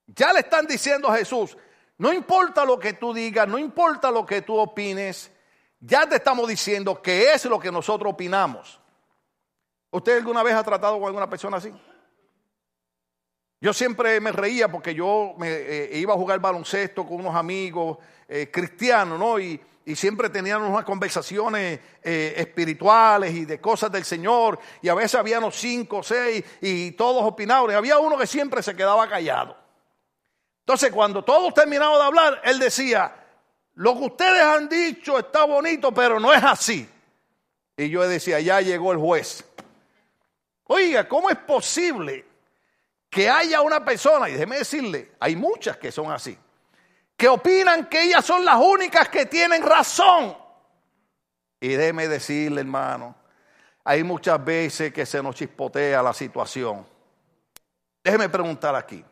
ya 0.04 0.32
le 0.32 0.40
están 0.40 0.66
diciendo 0.66 1.06
a 1.06 1.16
Jesús, 1.16 1.56
No 1.98 2.12
importa 2.12 2.64
lo 2.64 2.78
que 2.78 2.92
tú 2.92 3.12
digas, 3.12 3.46
no 3.48 3.58
importa 3.58 4.10
lo 4.10 4.24
que 4.24 4.42
tú 4.42 4.56
opines, 4.56 5.32
ya 5.80 6.08
te 6.08 6.16
estamos 6.16 6.48
diciendo 6.48 7.02
que 7.02 7.32
es 7.32 7.44
lo 7.44 7.58
que 7.58 7.72
nosotros 7.72 8.12
opinamos. 8.12 8.80
¿Usted 9.90 10.18
alguna 10.18 10.42
vez 10.42 10.54
ha 10.54 10.62
tratado 10.62 10.98
con 10.98 11.06
alguna 11.06 11.28
persona 11.28 11.56
así? 11.56 11.72
Yo 13.60 13.72
siempre 13.72 14.20
me 14.20 14.30
reía 14.30 14.70
porque 14.70 14.94
yo 14.94 15.34
me, 15.36 15.48
eh, 15.50 15.98
iba 15.98 16.14
a 16.14 16.16
jugar 16.16 16.38
baloncesto 16.38 17.04
con 17.04 17.18
unos 17.18 17.34
amigos 17.34 17.98
eh, 18.28 18.48
cristianos, 18.50 19.18
¿no? 19.18 19.38
Y, 19.38 19.60
siempre 19.96 20.28
teníamos 20.28 20.68
unas 20.68 20.84
conversaciones 20.84 21.80
eh, 22.02 22.34
espirituales 22.36 23.32
y 23.32 23.46
de 23.46 23.58
cosas 23.58 23.90
del 23.90 24.04
Señor. 24.04 24.58
Y 24.82 24.90
a 24.90 24.94
veces 24.94 25.14
habíamos 25.14 25.56
cinco 25.56 26.00
o 26.00 26.02
seis 26.02 26.44
y 26.60 26.90
todos 26.90 27.24
opinaban. 27.24 27.74
Había 27.74 27.98
uno 27.98 28.18
que 28.18 28.26
siempre 28.26 28.62
se 28.62 28.76
quedaba 28.76 29.08
callado. 29.08 29.56
Entonces, 30.68 30.92
cuando 30.92 31.24
todos 31.24 31.54
terminaban 31.54 31.98
de 31.98 32.04
hablar, 32.04 32.42
él 32.44 32.58
decía, 32.58 33.10
lo 33.76 33.94
que 33.96 34.04
ustedes 34.04 34.42
han 34.42 34.68
dicho 34.68 35.18
está 35.18 35.44
bonito, 35.44 35.94
pero 35.94 36.20
no 36.20 36.30
es 36.30 36.44
así. 36.44 36.86
Y 37.74 37.88
yo 37.88 38.06
decía, 38.06 38.38
ya 38.38 38.60
llegó 38.60 38.92
el 38.92 38.98
juez. 38.98 39.42
Oiga, 40.64 41.08
¿cómo 41.08 41.30
es 41.30 41.38
posible 41.38 42.22
que 43.08 43.30
haya 43.30 43.62
una 43.62 43.82
persona, 43.82 44.28
y 44.28 44.32
déjeme 44.32 44.58
decirle, 44.58 45.12
hay 45.20 45.36
muchas 45.36 45.78
que 45.78 45.90
son 45.90 46.12
así, 46.12 46.36
que 47.16 47.28
opinan 47.28 47.88
que 47.88 48.02
ellas 48.02 48.26
son 48.26 48.44
las 48.44 48.56
únicas 48.56 49.08
que 49.08 49.24
tienen 49.24 49.62
razón? 49.62 50.36
Y 51.62 51.68
déjeme 51.68 52.08
decirle, 52.08 52.60
hermano, 52.60 53.14
hay 53.84 54.04
muchas 54.04 54.44
veces 54.44 54.92
que 54.92 55.06
se 55.06 55.22
nos 55.22 55.34
chispotea 55.34 56.02
la 56.02 56.12
situación. 56.12 56.86
Déjeme 58.04 58.28
preguntar 58.28 58.74
aquí, 58.74 59.02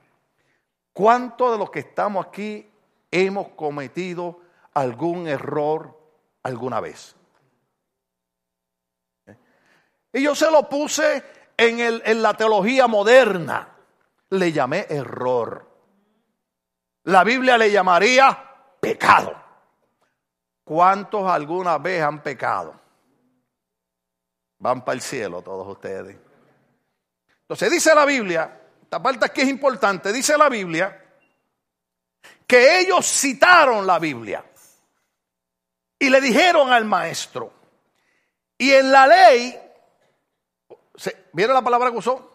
¿cuántos 0.97 1.53
de 1.53 1.59
los 1.59 1.71
que 1.71 1.81
estamos 1.81 2.27
aquí 2.27 2.67
hemos 3.11 3.49
cometido 3.49 4.41
algún 4.73 5.29
error 5.29 5.95
alguna 6.43 6.81
vez? 6.81 7.15
Y 10.11 10.23
yo 10.23 10.35
se 10.35 10.51
lo 10.51 10.67
puse 10.71 11.23
en, 11.55 11.81
el, 11.81 12.03
en 12.07 12.23
la 12.23 12.33
teología 12.33 12.87
moderna. 12.87 13.77
Le 14.31 14.51
llamé 14.51 14.87
error. 14.89 15.69
La 17.05 17.23
Biblia 17.25 17.59
le 17.59 17.71
llamaría 17.71 18.55
pecado. 18.81 19.37
¿Cuántos 20.65 21.31
alguna 21.31 21.77
vez 21.77 22.03
han 22.03 22.23
pecado? 22.23 22.75
Van 24.59 24.83
para 24.83 24.95
el 24.95 25.03
cielo 25.03 25.43
todos 25.43 25.69
ustedes. 25.69 26.17
Entonces 27.43 27.71
dice 27.71 27.95
la 27.95 28.07
Biblia, 28.07 28.66
esta 28.87 29.03
parte 29.03 29.27
aquí 29.27 29.41
es 29.41 29.49
importante, 29.49 30.13
dice 30.13 30.39
la 30.39 30.49
Biblia 30.49 31.03
que 32.47 32.79
ellos 32.79 33.05
citaron 33.05 33.85
la 33.85 33.99
Biblia 33.99 34.45
y 35.99 36.09
le 36.09 36.21
dijeron 36.21 36.73
al 36.73 36.85
maestro, 36.85 37.53
y 38.57 38.71
en 38.71 38.93
la 38.93 39.09
ley, 39.09 39.59
¿vieron 41.33 41.55
la 41.55 41.63
palabra 41.63 41.91
que 41.91 41.97
usó? 41.97 42.31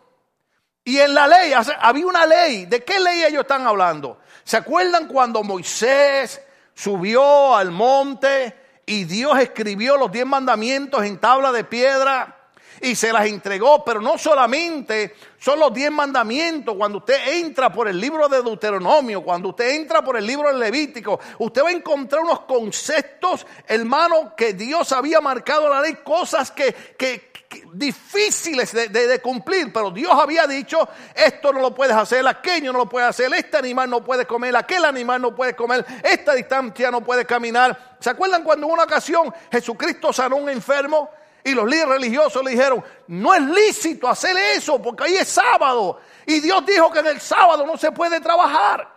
Y 0.84 1.00
en 1.00 1.14
la 1.14 1.26
ley, 1.26 1.54
había 1.80 2.06
una 2.06 2.26
ley, 2.26 2.66
¿de 2.66 2.84
qué 2.84 3.00
ley 3.00 3.24
ellos 3.24 3.44
están 3.44 3.66
hablando? 3.66 4.20
¿Se 4.44 4.58
acuerdan 4.58 5.08
cuando 5.08 5.44
Moisés 5.44 6.42
subió 6.74 7.56
al 7.56 7.72
monte 7.72 8.82
y 8.86 9.06
Dios 9.06 9.40
escribió 9.40 9.96
los 9.96 10.12
diez 10.12 10.26
mandamientos 10.26 11.06
en 11.06 11.18
tabla 11.18 11.54
de 11.54 11.64
piedra? 11.64 12.41
Y 12.82 12.96
se 12.96 13.14
las 13.14 13.26
entregó, 13.26 13.84
pero 13.86 14.02
no 14.02 14.18
solamente 14.18 15.16
son 15.40 15.60
los 15.60 15.74
diez 15.74 15.92
mandamientos, 15.92 16.76
cuando 16.76 17.00
usted 17.00 17.36
entra 17.36 17.72
por 17.72 17.88
el 17.88 18.00
libro 18.00 18.28
de 18.28 18.42
Deuteronomio, 18.42 19.24
cuando 19.24 19.50
usted 19.50 19.70
entra 19.70 20.04
por 20.04 20.18
el 20.18 20.26
libro 20.26 20.48
de 20.50 20.60
Levítico, 20.60 21.20
usted 21.40 21.64
va 21.64 21.70
a 21.70 21.74
encontrar 21.74 22.24
unos 22.24 22.42
conceptos, 22.42 23.46
hermano, 23.68 24.36
que 24.36 24.54
Dios 24.54 24.92
había 24.92 25.22
marcado 25.22 25.70
la 25.70 25.82
ley, 25.82 25.98
cosas 26.04 26.52
que, 26.52 26.74
que, 26.98 27.32
difíciles 27.74 28.72
de, 28.72 28.88
de, 28.88 29.20
cumplir, 29.20 29.72
pero 29.74 29.92
Dios 29.92 30.12
había 30.14 30.48
dicho, 30.48 30.88
esto 31.14 31.52
no 31.52 31.60
lo 31.60 31.76
puedes 31.76 31.96
hacer, 31.96 32.26
aquello 32.28 32.72
no 32.72 32.80
lo 32.80 32.90
puedes 32.90 33.10
hacer, 33.10 33.34
este 33.34 33.58
animal 33.58 33.90
no 33.90 34.04
puede 34.04 34.26
comer, 34.26 34.56
aquel 34.56 34.86
animal 34.86 35.22
no 35.22 35.36
puede 35.36 35.56
comer, 35.56 35.86
esta 36.04 36.34
distancia 36.34 36.90
no 36.92 37.02
puede 37.02 37.26
caminar. 37.26 37.98
¿Se 38.00 38.10
acuerdan 38.10 38.44
cuando 38.44 38.68
en 38.68 38.74
una 38.74 38.84
ocasión 38.84 39.34
Jesucristo 39.52 40.14
sanó 40.14 40.38
a 40.38 40.40
un 40.40 40.50
enfermo? 40.50 41.10
Y 41.44 41.54
los 41.54 41.66
líderes 41.66 41.90
religiosos 41.90 42.44
le 42.44 42.52
dijeron, 42.52 42.84
no 43.08 43.34
es 43.34 43.42
lícito 43.42 44.08
hacer 44.08 44.38
eso 44.38 44.82
porque 44.82 45.06
ahí 45.06 45.16
es 45.16 45.28
sábado. 45.28 46.00
Y 46.26 46.40
Dios 46.40 46.66
dijo 46.66 46.92
que 46.92 47.00
en 47.00 47.08
el 47.08 47.22
sábado 47.22 47.66
no 47.66 47.78
se 47.78 47.92
puede 47.92 48.20
trabajar. 48.20 48.88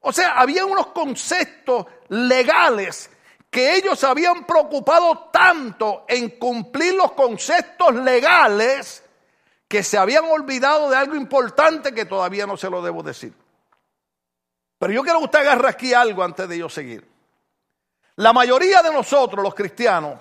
O 0.00 0.12
sea, 0.12 0.32
había 0.32 0.64
unos 0.64 0.88
conceptos 0.88 1.86
legales 2.08 3.10
que 3.50 3.76
ellos 3.76 4.04
habían 4.04 4.44
preocupado 4.44 5.30
tanto 5.32 6.04
en 6.08 6.38
cumplir 6.38 6.94
los 6.94 7.12
conceptos 7.12 7.94
legales 7.94 9.02
que 9.66 9.82
se 9.82 9.98
habían 9.98 10.24
olvidado 10.24 10.90
de 10.90 10.96
algo 10.96 11.14
importante 11.14 11.94
que 11.94 12.04
todavía 12.04 12.46
no 12.46 12.56
se 12.56 12.70
lo 12.70 12.82
debo 12.82 13.02
decir. 13.02 13.32
Pero 14.78 14.92
yo 14.92 15.02
quiero 15.02 15.18
que 15.18 15.24
usted 15.26 15.40
agarre 15.40 15.68
aquí 15.68 15.92
algo 15.92 16.22
antes 16.22 16.48
de 16.48 16.58
yo 16.58 16.68
seguir. 16.68 17.06
La 18.16 18.32
mayoría 18.32 18.82
de 18.82 18.92
nosotros, 18.92 19.42
los 19.42 19.54
cristianos, 19.54 20.18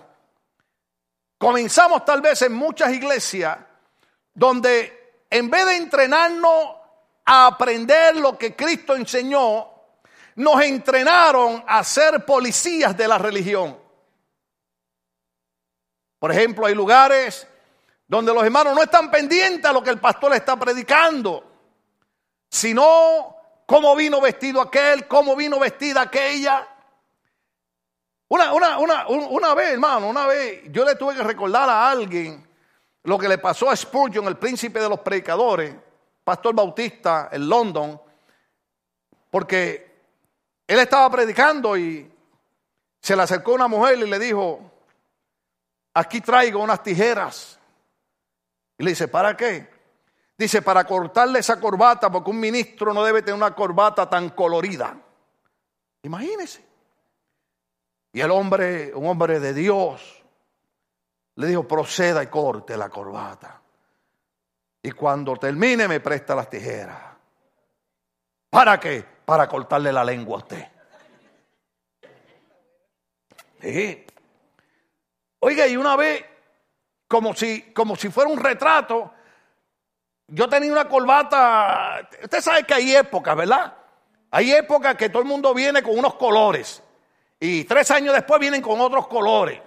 Comenzamos 1.37 2.03
tal 2.03 2.21
vez 2.21 2.41
en 2.41 2.53
muchas 2.53 2.91
iglesias 2.91 3.57
donde 4.33 5.25
en 5.29 5.49
vez 5.49 5.65
de 5.65 5.75
entrenarnos 5.75 6.75
a 7.25 7.47
aprender 7.47 8.15
lo 8.15 8.37
que 8.37 8.55
Cristo 8.55 8.95
enseñó, 8.95 9.67
nos 10.35 10.61
entrenaron 10.61 11.63
a 11.67 11.83
ser 11.83 12.23
policías 12.25 12.95
de 12.95 13.07
la 13.07 13.17
religión. 13.17 13.77
Por 16.19 16.31
ejemplo, 16.31 16.65
hay 16.65 16.75
lugares 16.75 17.47
donde 18.07 18.33
los 18.33 18.43
hermanos 18.43 18.73
no 18.73 18.81
están 18.81 19.11
pendientes 19.11 19.65
a 19.65 19.73
lo 19.73 19.83
que 19.83 19.89
el 19.89 19.99
pastor 19.99 20.33
está 20.33 20.57
predicando, 20.57 21.43
sino 22.49 23.35
cómo 23.65 23.95
vino 23.95 24.21
vestido 24.21 24.61
aquel, 24.61 25.07
cómo 25.07 25.35
vino 25.35 25.59
vestida 25.59 26.01
aquella. 26.01 26.67
Una, 28.29 28.53
una, 28.53 28.77
una, 28.77 29.07
una 29.07 29.53
vez, 29.53 29.73
hermano, 29.73 30.09
una 30.09 30.27
vez 30.27 30.63
yo 30.71 30.83
le 30.83 30.95
tuve 30.95 31.15
que 31.15 31.23
recordar 31.23 31.69
a 31.69 31.89
alguien 31.89 32.45
lo 33.03 33.17
que 33.17 33.29
le 33.29 33.37
pasó 33.37 33.69
a 33.69 33.75
Spurgeon, 33.75 34.27
el 34.27 34.37
príncipe 34.37 34.81
de 34.81 34.89
los 34.89 34.99
predicadores, 34.99 35.73
pastor 36.25 36.53
bautista 36.53 37.29
en 37.31 37.47
London, 37.47 38.01
porque 39.31 39.87
él 40.67 40.79
estaba 40.79 41.09
predicando 41.09 41.77
y 41.77 42.11
se 43.01 43.15
le 43.15 43.21
acercó 43.21 43.53
una 43.53 43.69
mujer 43.69 43.97
y 43.97 44.09
le 44.09 44.19
dijo, 44.19 44.71
aquí 45.93 46.19
traigo 46.19 46.59
unas 46.59 46.83
tijeras. 46.83 47.57
Y 48.77 48.83
le 48.83 48.89
dice, 48.89 49.07
¿para 49.07 49.37
qué? 49.37 49.69
Dice, 50.37 50.61
para 50.61 50.83
cortarle 50.83 51.39
esa 51.39 51.61
corbata, 51.61 52.11
porque 52.11 52.29
un 52.29 52.39
ministro 52.41 52.93
no 52.93 53.05
debe 53.05 53.21
tener 53.21 53.35
una 53.35 53.55
corbata 53.55 54.09
tan 54.09 54.31
colorida. 54.31 54.97
Imagínese. 56.03 56.66
Y 58.17 58.21
el 58.21 58.31
hombre, 58.31 58.95
un 58.95 59.05
hombre 59.05 59.39
de 59.39 59.53
Dios, 59.53 60.23
le 61.35 61.45
dijo, 61.45 61.67
proceda 61.67 62.23
y 62.23 62.25
corte 62.25 62.75
la 62.75 62.89
corbata. 62.89 63.61
Y 64.81 64.89
cuando 64.89 65.35
termine 65.35 65.87
me 65.87 65.99
presta 65.99 66.33
las 66.33 66.49
tijeras. 66.49 66.97
¿Para 68.49 68.79
qué? 68.79 69.05
Para 69.23 69.47
cortarle 69.47 69.93
la 69.93 70.03
lengua 70.03 70.37
a 70.37 70.39
usted. 70.39 70.67
Sí. 73.61 74.03
Oiga, 75.41 75.67
y 75.67 75.77
una 75.77 75.95
vez, 75.95 76.25
como 77.07 77.35
si, 77.35 77.71
como 77.71 77.95
si 77.95 78.09
fuera 78.09 78.31
un 78.31 78.39
retrato, 78.39 79.13
yo 80.25 80.49
tenía 80.49 80.71
una 80.71 80.89
corbata. 80.89 82.09
Usted 82.23 82.41
sabe 82.41 82.63
que 82.63 82.73
hay 82.73 82.95
épocas, 82.95 83.37
¿verdad? 83.37 83.77
Hay 84.31 84.53
épocas 84.53 84.95
que 84.95 85.09
todo 85.09 85.21
el 85.21 85.27
mundo 85.27 85.53
viene 85.53 85.83
con 85.83 85.99
unos 85.99 86.15
colores. 86.15 86.81
Y 87.39 87.63
tres 87.65 87.91
años 87.91 88.13
después 88.13 88.39
vienen 88.39 88.61
con 88.61 88.79
otros 88.81 89.07
colores. 89.07 89.61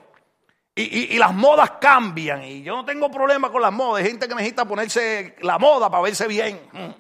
Y, 0.75 1.19
las 1.19 1.35
modas 1.35 1.73
cambian. 1.81 2.43
Y 2.43 2.63
yo 2.63 2.75
no 2.75 2.85
tengo 2.85 3.11
problema 3.11 3.51
con 3.51 3.61
las 3.61 3.73
modas. 3.73 4.03
Hay 4.03 4.11
gente 4.11 4.27
que 4.27 4.35
necesita 4.35 4.65
ponerse 4.65 5.37
la 5.41 5.59
moda 5.59 5.91
para 5.91 6.03
verse 6.03 6.27
bien. 6.27 6.59
Mm. 6.73 6.91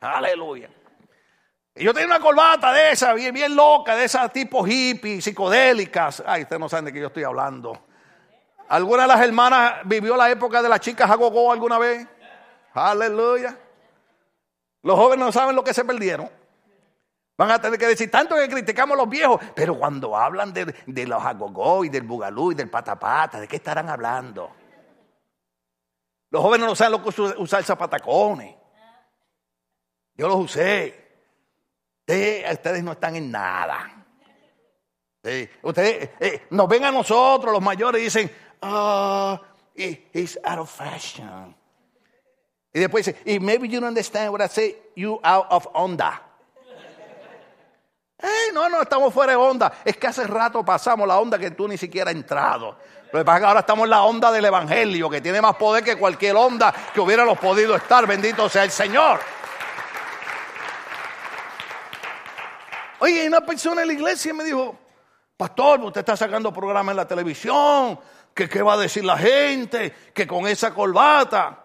Aleluya. 0.00 0.68
Y 1.74 1.84
yo 1.84 1.92
tenía 1.92 2.06
una 2.06 2.20
corbata 2.20 2.72
de 2.72 2.92
esa, 2.92 3.14
bien, 3.14 3.34
bien 3.34 3.56
loca, 3.56 3.96
de 3.96 4.04
esas 4.04 4.32
tipo 4.32 4.66
hippie, 4.66 5.20
psicodélicas. 5.20 6.22
Ay, 6.26 6.42
ustedes 6.42 6.60
no 6.60 6.68
saben 6.68 6.84
de 6.84 6.92
qué 6.92 7.00
yo 7.00 7.06
estoy 7.06 7.24
hablando. 7.24 7.86
¿Alguna 8.68 9.02
de 9.02 9.08
las 9.08 9.20
hermanas 9.20 9.80
vivió 9.84 10.16
la 10.16 10.30
época 10.30 10.62
de 10.62 10.68
las 10.68 10.80
chicas 10.80 11.10
a 11.10 11.14
gogo 11.14 11.50
alguna 11.50 11.78
vez? 11.78 12.06
Aleluya. 12.74 13.56
Los 14.82 14.96
jóvenes 14.96 15.26
no 15.26 15.32
saben 15.32 15.56
lo 15.56 15.64
que 15.64 15.74
se 15.74 15.84
perdieron. 15.84 16.28
Van 17.36 17.50
a 17.50 17.60
tener 17.60 17.78
que 17.78 17.86
decir 17.86 18.10
tanto 18.10 18.36
que 18.36 18.48
criticamos 18.48 18.94
a 18.94 19.02
los 19.02 19.08
viejos, 19.08 19.40
pero 19.54 19.76
cuando 19.78 20.16
hablan 20.16 20.52
de, 20.52 21.06
los 21.06 21.24
agogó 21.24 21.84
y 21.84 21.88
del 21.88 22.02
bugalú 22.02 22.52
y 22.52 22.54
del 22.54 22.68
patapata, 22.68 23.40
¿de 23.40 23.48
qué 23.48 23.56
estarán 23.56 23.88
hablando? 23.88 24.50
Los 26.30 26.42
jóvenes 26.42 26.66
no 26.66 26.74
saben 26.74 26.92
lo 26.92 27.02
que 27.02 27.08
es 27.08 27.18
usar 27.38 27.62
zapatacones. 27.62 28.54
Yo 30.14 30.28
los 30.28 30.36
usé. 30.36 31.02
Ustedes, 32.00 32.82
no 32.82 32.92
están 32.92 33.16
en 33.16 33.30
nada. 33.30 34.06
Ustedes 35.62 36.10
eh, 36.20 36.46
nos 36.50 36.68
ven 36.68 36.84
a 36.84 36.90
nosotros, 36.90 37.52
los 37.52 37.62
mayores, 37.62 38.00
y 38.00 38.04
dicen, 38.04 38.30
ah, 38.60 39.40
he's 39.74 40.38
out 40.44 40.58
of 40.58 40.70
fashion. 40.70 41.54
Y 42.74 42.80
después 42.80 43.06
dice, 43.06 43.20
y 43.24 43.38
maybe 43.38 43.68
you 43.68 43.80
don't 43.80 43.88
understand 43.88 44.32
what 44.32 44.42
I 44.42 44.48
say, 44.48 44.76
you 44.96 45.20
out 45.22 45.46
of 45.50 45.68
onda. 45.74 46.31
No, 48.52 48.68
no, 48.68 48.82
estamos 48.82 49.12
fuera 49.12 49.32
de 49.32 49.36
onda. 49.36 49.72
Es 49.84 49.96
que 49.96 50.06
hace 50.06 50.26
rato 50.26 50.64
pasamos 50.64 51.08
la 51.08 51.18
onda 51.18 51.38
que 51.38 51.50
tú 51.52 51.66
ni 51.66 51.76
siquiera 51.76 52.10
has 52.10 52.16
entrado. 52.16 52.76
Lo 53.10 53.18
que 53.18 53.24
pasa 53.24 53.36
es 53.36 53.40
que 53.42 53.46
ahora 53.46 53.60
estamos 53.60 53.84
en 53.84 53.90
la 53.90 54.02
onda 54.02 54.30
del 54.30 54.44
Evangelio, 54.44 55.10
que 55.10 55.20
tiene 55.20 55.40
más 55.40 55.56
poder 55.56 55.82
que 55.82 55.96
cualquier 55.96 56.36
onda 56.36 56.72
que 56.94 57.00
hubiéramos 57.00 57.38
podido 57.38 57.74
estar. 57.74 58.06
Bendito 58.06 58.48
sea 58.48 58.64
el 58.64 58.70
Señor. 58.70 59.20
Oye, 63.00 63.26
una 63.26 63.40
persona 63.40 63.82
en 63.82 63.88
la 63.88 63.94
iglesia 63.94 64.32
me 64.32 64.44
dijo, 64.44 64.78
pastor, 65.36 65.80
usted 65.80 66.00
está 66.00 66.16
sacando 66.16 66.52
programas 66.52 66.92
en 66.92 66.96
la 66.98 67.08
televisión, 67.08 67.98
que 68.32 68.48
qué 68.48 68.62
va 68.62 68.74
a 68.74 68.78
decir 68.78 69.04
la 69.04 69.18
gente, 69.18 69.92
que 70.14 70.26
con 70.26 70.46
esa 70.46 70.72
corbata. 70.72 71.64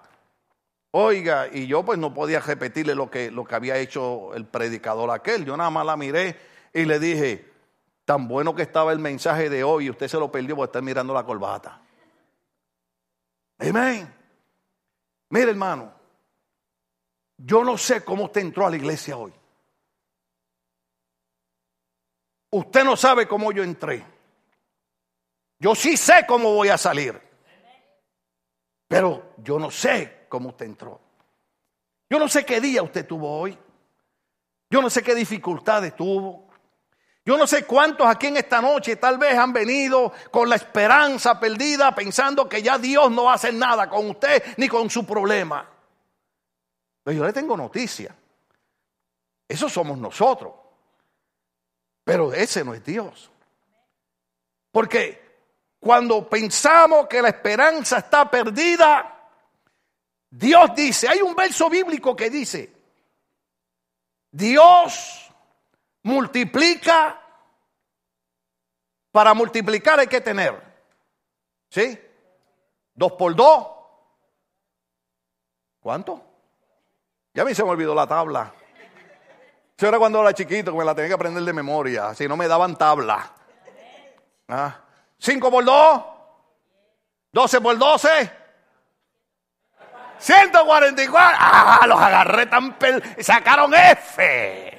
Oiga, 0.99 1.47
y 1.53 1.67
yo 1.67 1.85
pues 1.85 1.99
no 1.99 2.11
podía 2.11 2.39
repetirle 2.39 2.95
lo 2.95 3.11
que, 3.11 3.29
lo 3.29 3.45
que 3.45 3.53
había 3.53 3.77
hecho 3.77 4.33
el 4.33 4.47
predicador 4.47 5.11
aquel. 5.11 5.45
Yo 5.45 5.55
nada 5.55 5.69
más 5.69 5.85
la 5.85 5.95
miré 5.95 6.35
y 6.73 6.85
le 6.85 6.97
dije, 6.97 7.53
tan 8.03 8.27
bueno 8.27 8.55
que 8.55 8.63
estaba 8.63 8.93
el 8.93 8.97
mensaje 8.97 9.47
de 9.47 9.63
hoy 9.63 9.91
usted 9.91 10.07
se 10.07 10.17
lo 10.17 10.31
perdió 10.31 10.55
por 10.55 10.69
estar 10.69 10.81
mirando 10.81 11.13
la 11.13 11.23
corbata. 11.23 11.79
Amén. 13.59 14.11
Mire 15.29 15.51
hermano, 15.51 15.93
yo 17.37 17.63
no 17.63 17.77
sé 17.77 18.03
cómo 18.03 18.23
usted 18.23 18.41
entró 18.41 18.65
a 18.65 18.71
la 18.71 18.77
iglesia 18.77 19.17
hoy. 19.17 19.33
Usted 22.49 22.83
no 22.83 22.95
sabe 22.95 23.27
cómo 23.27 23.51
yo 23.51 23.61
entré. 23.61 24.03
Yo 25.59 25.75
sí 25.75 25.95
sé 25.95 26.25
cómo 26.27 26.55
voy 26.55 26.69
a 26.69 26.77
salir. 26.79 27.21
Pero 28.87 29.35
yo 29.37 29.59
no 29.59 29.69
sé 29.69 30.16
cómo 30.27 30.49
usted 30.49 30.65
entró. 30.65 30.99
Yo 32.09 32.19
no 32.19 32.27
sé 32.27 32.45
qué 32.45 32.61
día 32.61 32.83
usted 32.83 33.05
tuvo 33.05 33.39
hoy. 33.39 33.57
Yo 34.69 34.81
no 34.81 34.89
sé 34.89 35.01
qué 35.03 35.15
dificultades 35.15 35.95
tuvo. 35.95 36.47
Yo 37.25 37.37
no 37.37 37.45
sé 37.45 37.65
cuántos 37.65 38.07
aquí 38.07 38.27
en 38.27 38.37
esta 38.37 38.61
noche 38.61 38.95
tal 38.95 39.17
vez 39.17 39.37
han 39.37 39.51
venido 39.51 40.13
con 40.31 40.47
la 40.49 40.55
esperanza 40.55 41.37
perdida 41.37 41.93
pensando 41.93 42.47
que 42.47 42.61
ya 42.61 42.77
Dios 42.77 43.11
no 43.11 43.25
va 43.25 43.33
a 43.33 43.35
hacer 43.35 43.53
nada 43.53 43.89
con 43.89 44.09
usted 44.09 44.41
ni 44.55 44.69
con 44.69 44.89
su 44.89 45.05
problema. 45.05 45.69
Pero 47.03 47.17
yo 47.17 47.25
le 47.25 47.33
tengo 47.33 47.57
noticia. 47.57 48.15
Eso 49.45 49.67
somos 49.67 49.97
nosotros. 49.97 50.53
Pero 52.05 52.31
ese 52.31 52.63
no 52.63 52.73
es 52.73 52.83
Dios. 52.85 53.29
Porque 54.71 55.27
cuando 55.79 56.29
pensamos 56.29 57.07
que 57.07 57.21
la 57.21 57.29
esperanza 57.29 57.97
está 57.97 58.31
perdida, 58.31 59.16
Dios 60.29 60.75
dice, 60.75 61.07
hay 61.07 61.21
un 61.21 61.35
verso 61.35 61.69
bíblico 61.69 62.15
que 62.15 62.29
dice, 62.29 62.73
Dios 64.31 65.31
multiplica, 66.03 67.21
para 69.11 69.33
multiplicar 69.33 69.99
hay 69.99 70.07
que 70.07 70.21
tener, 70.21 70.61
¿sí? 71.69 71.97
Dos 72.93 73.13
por 73.13 73.35
dos. 73.35 73.67
¿Cuánto? 75.79 76.21
Ya 77.33 77.43
a 77.43 77.45
mí 77.45 77.55
se 77.55 77.63
me 77.63 77.69
olvidó 77.69 77.95
la 77.95 78.07
tabla. 78.07 78.53
Eso 79.77 79.87
era 79.87 79.99
cuando 79.99 80.21
era 80.21 80.33
chiquito, 80.33 80.75
me 80.75 80.83
la 80.83 80.95
tenía 80.95 81.09
que 81.09 81.13
aprender 81.13 81.43
de 81.43 81.53
memoria, 81.53 82.13
si 82.15 82.27
no 82.27 82.35
me 82.35 82.47
daban 82.47 82.75
tabla. 82.77 83.31
¿Ah? 84.47 84.81
¿Cinco 85.19 85.51
por 85.51 85.63
dos? 85.63 86.03
¿Doce 87.31 87.61
por 87.61 87.77
doce? 87.77 88.46
144. 90.19 91.37
Ah, 91.39 91.85
los 91.87 91.99
agarré 91.99 92.45
tan... 92.47 92.77
Sacaron 93.19 93.73
F. 93.73 94.77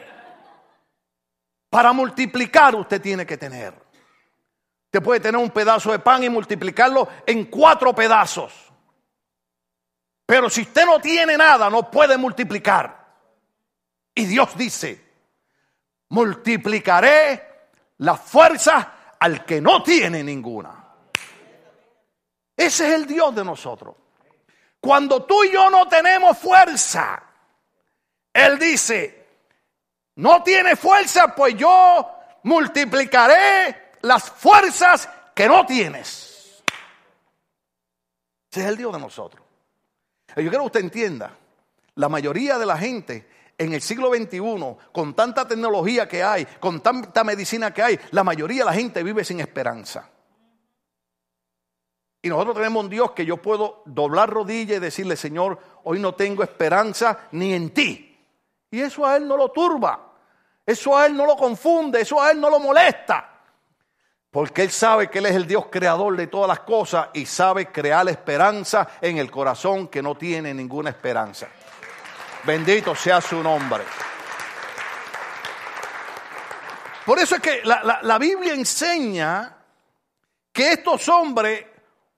Para 1.70 1.92
multiplicar 1.92 2.74
usted 2.74 3.01
tiene 3.01 3.27
que 3.27 3.37
tener. 3.37 3.74
Usted 4.87 5.03
puede 5.03 5.20
tener 5.20 5.40
un 5.40 5.51
pedazo 5.51 5.92
de 5.92 5.98
pan 5.98 6.24
y 6.24 6.31
multiplicarlo 6.31 7.09
en 7.27 7.44
cuatro 7.44 7.94
pedazos. 7.94 8.55
Pero 10.24 10.48
si 10.48 10.62
usted 10.62 10.87
no 10.87 11.01
tiene 11.01 11.37
nada, 11.37 11.68
no 11.68 11.90
puede 11.90 12.16
multiplicar. 12.16 13.07
Y 14.14 14.24
Dios 14.24 14.57
dice, 14.57 15.05
multiplicaré 16.09 17.70
la 17.98 18.16
fuerza 18.16 19.16
al 19.18 19.44
que 19.44 19.61
no 19.61 19.83
tiene 19.83 20.22
ninguna. 20.22 20.85
Ese 22.57 22.88
es 22.88 22.94
el 22.94 23.07
Dios 23.07 23.35
de 23.35 23.44
nosotros. 23.44 23.94
Cuando 24.81 25.25
tú 25.25 25.45
y 25.45 25.53
yo 25.53 25.71
no 25.71 25.88
tenemos 25.88 26.38
fuerza, 26.38 27.23
Él 28.33 28.59
dice, 28.59 29.27
no 30.17 30.43
tiene 30.43 30.77
fuerza, 30.77 31.35
pues 31.35 31.57
yo 31.57 32.09
multiplicaré 32.45 33.93
las 34.03 34.31
fuerzas 34.31 35.09
que 35.35 35.47
no 35.49 35.67
tienes. 35.67 36.62
Ese 38.51 38.61
es 38.61 38.67
el 38.67 38.77
Dios 38.77 38.93
de 38.93 39.01
nosotros. 39.01 39.45
Yo 40.29 40.35
quiero 40.35 40.61
que 40.61 40.67
usted 40.67 40.81
entienda, 40.81 41.37
la 41.97 42.09
mayoría 42.09 42.59
de 42.59 42.67
la 42.67 42.79
gente 42.79 43.29
en 43.59 43.73
el 43.73 43.83
siglo 43.83 44.14
XXI, 44.14 44.41
con 44.93 45.14
tanta 45.14 45.47
tecnología 45.47 46.07
que 46.07 46.23
hay, 46.23 46.47
con 46.61 46.81
tanta 46.81 47.25
medicina 47.25 47.75
que 47.75 47.83
hay, 47.83 48.01
la 48.12 48.23
mayoría 48.23 48.61
de 48.61 48.67
la 48.67 48.75
gente 48.75 49.03
vive 49.03 49.25
sin 49.25 49.41
esperanza. 49.41 50.09
Y 52.21 52.29
nosotros 52.29 52.57
tenemos 52.57 52.85
un 52.85 52.91
Dios 52.91 53.13
que 53.13 53.25
yo 53.25 53.37
puedo 53.37 53.83
doblar 53.85 54.29
rodillas 54.29 54.79
y 54.79 54.81
decirle, 54.81 55.17
Señor, 55.17 55.59
hoy 55.85 56.01
no 56.01 56.15
tengo 56.15 56.43
esperanza 56.43 57.29
ni 57.33 57.55
en 57.55 57.71
ti. 57.71 58.19
Y 58.71 58.81
eso 58.81 59.07
a 59.07 59.17
Él 59.17 59.27
no 59.27 59.37
lo 59.37 59.51
turba, 59.51 60.15
eso 60.67 60.97
a 60.97 61.07
Él 61.07 61.17
no 61.17 61.27
lo 61.27 61.37
confunde, 61.37 62.01
eso 62.01 62.21
a 62.21 62.33
Él 62.33 62.41
no 62.41 62.51
lo 62.51 62.59
molesta. 62.59 63.37
Porque 64.31 64.63
Él 64.63 64.71
sabe 64.71 65.09
que 65.09 65.19
Él 65.21 65.27
es 65.27 65.37
el 65.37 65.47
Dios 65.47 65.67
creador 65.71 66.17
de 66.17 66.27
todas 66.27 66.49
las 66.49 66.61
cosas 66.61 67.09
y 67.15 67.25
sabe 67.25 67.71
crear 67.71 68.09
esperanza 68.09 68.89
en 69.01 69.19
el 69.19 69.31
corazón 69.31 69.89
que 69.89 70.03
no 70.03 70.17
tiene 70.17 70.53
ninguna 70.53 70.91
esperanza. 70.91 71.49
Bendito 72.45 72.95
sea 72.95 73.21
su 73.21 73.43
nombre. 73.43 73.85
Por 77.07 77.19
eso 77.19 77.37
es 77.37 77.41
que 77.41 77.63
la, 77.65 78.01
la 78.03 78.19
Biblia 78.19 78.53
enseña 78.53 79.57
que 80.53 80.73
estos 80.73 81.09
hombres 81.09 81.65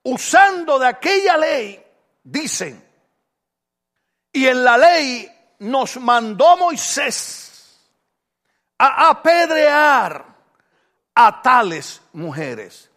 usando 0.03 0.79
de 0.79 0.87
aquella 0.87 1.37
ley, 1.37 1.83
dicen, 2.23 2.83
y 4.33 4.47
en 4.47 4.63
la 4.63 4.77
ley 4.77 5.29
nos 5.59 5.97
mandó 5.97 6.57
Moisés 6.57 7.79
a 8.77 9.09
apedrear 9.09 10.25
a 11.13 11.41
tales 11.41 12.01
mujeres. 12.13 12.89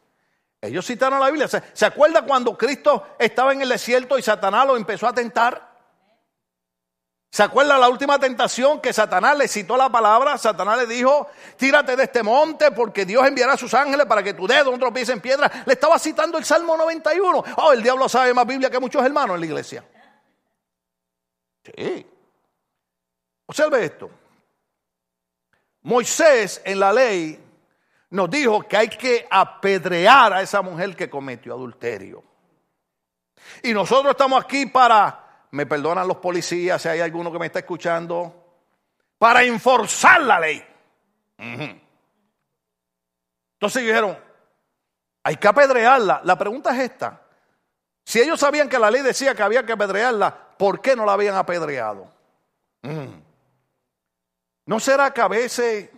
Ellos 0.61 0.87
citaron 0.87 1.21
la 1.21 1.27
Biblia. 1.27 1.47
¿Se, 1.47 1.63
¿Se, 1.75 1.85
acuerda 1.85 2.23
cuando 2.23 2.57
Cristo 2.57 3.09
estaba 3.19 3.53
en 3.53 3.61
el 3.61 3.69
desierto 3.69 4.19
y 4.19 4.23
Satanás 4.23 4.67
lo 4.67 4.77
empezó 4.77 5.07
a 5.07 5.13
tentar? 5.13 5.74
¿Se 7.35 7.43
acuerda 7.43 7.77
la 7.79 7.89
última 7.89 8.17
tentación 8.17 8.81
que 8.81 8.93
Satanás 8.93 9.37
le 9.37 9.49
citó 9.49 9.77
la 9.77 9.91
palabra? 9.91 10.39
Satanás 10.39 10.79
le 10.79 10.87
dijo, 10.87 11.27
tírate 11.57 11.97
de 11.97 12.05
este 12.05 12.23
monte 12.23 12.71
porque 12.71 13.05
Dios 13.05 13.27
enviará 13.27 13.55
a 13.55 13.57
sus 13.57 13.75
ángeles 13.75 14.07
para 14.07 14.23
que 14.23 14.35
tu 14.35 14.47
dedo 14.47 14.71
no 14.71 14.79
tropiece 14.79 15.11
en 15.11 15.21
piedra. 15.21 15.51
Le 15.67 15.73
estaba 15.73 15.99
citando 15.99 16.39
el 16.39 16.45
Salmo 16.45 16.77
91. 16.77 17.45
Oh, 17.57 17.73
el 17.73 17.83
diablo 17.83 18.09
sabe 18.09 18.33
más 18.33 18.47
Biblia 18.47 18.71
que 18.71 18.79
muchos 18.79 19.05
hermanos 19.05 19.35
en 19.35 19.41
la 19.41 19.47
iglesia. 19.47 19.85
Sí. 21.65 22.07
Observe 23.47 23.85
esto. 23.85 24.11
Moisés 25.83 26.63
en 26.65 26.79
la 26.79 26.93
ley 26.93 27.45
nos 28.11 28.31
dijo 28.31 28.63
que 28.63 28.77
hay 28.77 28.89
que 28.89 29.27
apedrear 29.29 30.35
a 30.35 30.41
esa 30.41 30.63
mujer 30.63 30.95
que 30.95 31.11
cometió 31.11 31.55
adulterio. 31.55 32.23
Y 33.65 33.73
nosotros 33.73 34.13
estamos 34.13 34.45
aquí 34.45 34.67
para 34.67 35.24
me 35.55 35.67
perdonan 35.67 36.09
los 36.09 36.17
policías 36.17 36.83
si 36.83 36.89
hay 36.89 36.99
alguno 36.99 37.31
que 37.31 37.39
me 37.39 37.47
está 37.47 37.61
escuchando, 37.61 38.45
para 39.17 39.45
enforzar 39.45 40.21
la 40.23 40.41
ley. 40.41 40.61
Entonces 43.53 43.85
dijeron, 43.85 44.19
hay 45.23 45.37
que 45.37 45.47
apedrearla. 45.47 46.23
La 46.25 46.37
pregunta 46.37 46.75
es 46.75 46.91
esta. 46.91 47.23
Si 48.05 48.21
ellos 48.21 48.41
sabían 48.41 48.69
que 48.69 48.81
la 48.81 48.91
ley 48.91 49.03
decía 49.03 49.33
que 49.37 49.45
había 49.45 49.65
que 49.65 49.75
apedrearla, 49.75 50.57
¿por 50.59 50.83
qué 50.83 50.97
no 50.97 51.07
la 51.07 51.13
habían 51.13 51.37
apedreado? 51.37 52.11
¿No 54.67 54.81
será 54.81 55.15
que 55.15 55.21
a 55.21 55.29
veces 55.29 55.89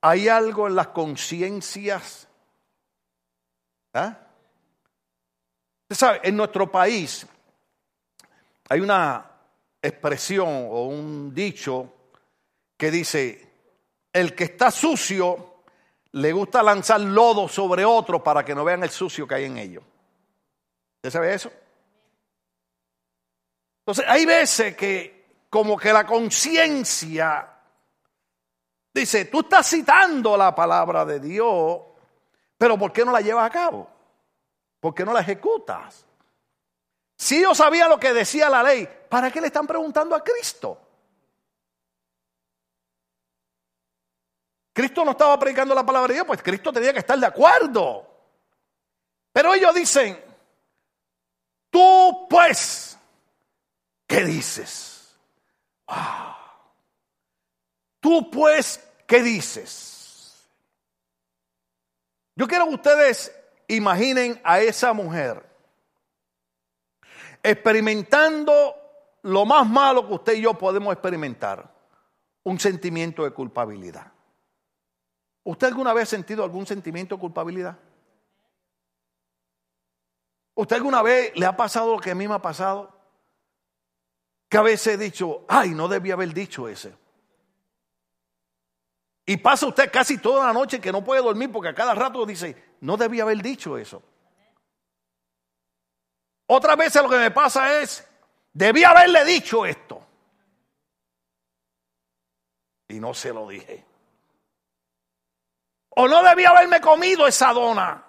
hay 0.00 0.26
algo 0.26 0.68
en 0.68 0.74
las 0.74 0.88
conciencias? 0.88 2.26
¿Ah? 3.92 4.16
Usted 5.82 5.96
sabe, 5.96 6.20
en 6.22 6.34
nuestro 6.34 6.72
país 6.72 7.26
hay 8.68 8.80
una 8.80 9.30
expresión 9.80 10.48
o 10.48 10.86
un 10.86 11.32
dicho 11.34 11.92
que 12.76 12.90
dice, 12.90 13.46
el 14.12 14.34
que 14.34 14.44
está 14.44 14.70
sucio 14.70 15.62
le 16.12 16.32
gusta 16.32 16.62
lanzar 16.62 17.00
lodo 17.00 17.48
sobre 17.48 17.84
otro 17.84 18.22
para 18.22 18.44
que 18.44 18.54
no 18.54 18.64
vean 18.64 18.82
el 18.82 18.90
sucio 18.90 19.26
que 19.26 19.34
hay 19.34 19.44
en 19.44 19.58
ellos. 19.58 19.84
¿Usted 20.96 21.10
sabe 21.10 21.34
eso? 21.34 21.52
Entonces, 23.80 24.04
hay 24.08 24.26
veces 24.26 24.76
que 24.76 25.44
como 25.50 25.76
que 25.76 25.92
la 25.92 26.06
conciencia 26.06 27.52
dice, 28.92 29.26
tú 29.26 29.40
estás 29.40 29.68
citando 29.68 30.36
la 30.36 30.54
palabra 30.54 31.04
de 31.04 31.20
Dios, 31.20 31.80
pero 32.56 32.78
¿por 32.78 32.92
qué 32.92 33.04
no 33.04 33.12
la 33.12 33.20
llevas 33.20 33.46
a 33.46 33.50
cabo? 33.50 33.88
¿Por 34.80 34.94
qué 34.94 35.04
no 35.04 35.12
la 35.12 35.20
ejecutas? 35.20 36.05
Si 37.16 37.40
yo 37.40 37.54
sabía 37.54 37.88
lo 37.88 37.98
que 37.98 38.12
decía 38.12 38.50
la 38.50 38.62
ley, 38.62 38.88
¿para 39.08 39.30
qué 39.30 39.40
le 39.40 39.46
están 39.46 39.66
preguntando 39.66 40.14
a 40.14 40.22
Cristo? 40.22 40.80
Cristo 44.72 45.04
no 45.04 45.12
estaba 45.12 45.38
predicando 45.38 45.74
la 45.74 45.86
palabra 45.86 46.08
de 46.08 46.14
Dios, 46.14 46.26
pues 46.26 46.42
Cristo 46.42 46.70
tenía 46.70 46.92
que 46.92 46.98
estar 46.98 47.18
de 47.18 47.26
acuerdo. 47.26 48.06
Pero 49.32 49.54
ellos 49.54 49.74
dicen, 49.74 50.22
tú 51.70 52.26
pues, 52.28 52.98
¿qué 54.06 54.22
dices? 54.22 55.16
Tú 58.00 58.30
pues, 58.30 58.86
¿qué 59.06 59.22
dices? 59.22 60.46
Yo 62.34 62.46
quiero 62.46 62.68
que 62.68 62.74
ustedes 62.74 63.34
imaginen 63.68 64.38
a 64.44 64.60
esa 64.60 64.92
mujer 64.92 65.55
experimentando 67.46 68.74
lo 69.22 69.44
más 69.44 69.68
malo 69.68 70.06
que 70.06 70.14
usted 70.14 70.34
y 70.34 70.42
yo 70.42 70.54
podemos 70.54 70.92
experimentar, 70.92 71.72
un 72.42 72.58
sentimiento 72.58 73.24
de 73.24 73.30
culpabilidad. 73.30 74.12
¿Usted 75.44 75.68
alguna 75.68 75.92
vez 75.92 76.04
ha 76.04 76.16
sentido 76.16 76.42
algún 76.42 76.66
sentimiento 76.66 77.14
de 77.14 77.20
culpabilidad? 77.20 77.78
¿Usted 80.54 80.76
alguna 80.76 81.02
vez 81.02 81.32
le 81.36 81.46
ha 81.46 81.56
pasado 81.56 81.92
lo 81.92 82.00
que 82.00 82.10
a 82.10 82.14
mí 82.14 82.26
me 82.26 82.34
ha 82.34 82.42
pasado? 82.42 82.92
Que 84.48 84.58
a 84.58 84.62
veces 84.62 84.94
he 84.94 84.98
dicho, 84.98 85.44
ay, 85.48 85.70
no 85.70 85.86
debía 85.86 86.14
haber 86.14 86.32
dicho 86.34 86.68
ese. 86.68 86.94
Y 89.24 89.36
pasa 89.36 89.66
usted 89.66 89.90
casi 89.92 90.18
toda 90.18 90.46
la 90.46 90.52
noche 90.52 90.80
que 90.80 90.92
no 90.92 91.04
puede 91.04 91.22
dormir 91.22 91.52
porque 91.52 91.68
a 91.68 91.74
cada 91.74 91.94
rato 91.94 92.24
dice, 92.26 92.56
no 92.80 92.96
debía 92.96 93.22
haber 93.22 93.42
dicho 93.42 93.76
eso. 93.78 94.02
Otras 96.46 96.76
veces 96.76 97.02
lo 97.02 97.08
que 97.08 97.18
me 97.18 97.30
pasa 97.30 97.80
es, 97.80 98.06
debía 98.52 98.90
haberle 98.90 99.24
dicho 99.24 99.66
esto. 99.66 100.06
Y 102.88 103.00
no 103.00 103.14
se 103.14 103.32
lo 103.32 103.48
dije. 103.48 103.84
O 105.90 106.06
no 106.06 106.22
debía 106.22 106.50
haberme 106.50 106.80
comido 106.80 107.26
esa 107.26 107.52
dona. 107.52 108.04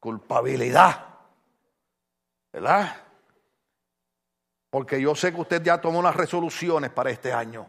Culpabilidad. 0.00 1.08
¿Verdad? 2.52 2.96
Porque 4.70 5.00
yo 5.00 5.14
sé 5.14 5.32
que 5.32 5.40
usted 5.40 5.62
ya 5.62 5.80
tomó 5.80 5.98
unas 5.98 6.16
resoluciones 6.16 6.90
para 6.90 7.10
este 7.10 7.32
año. 7.32 7.68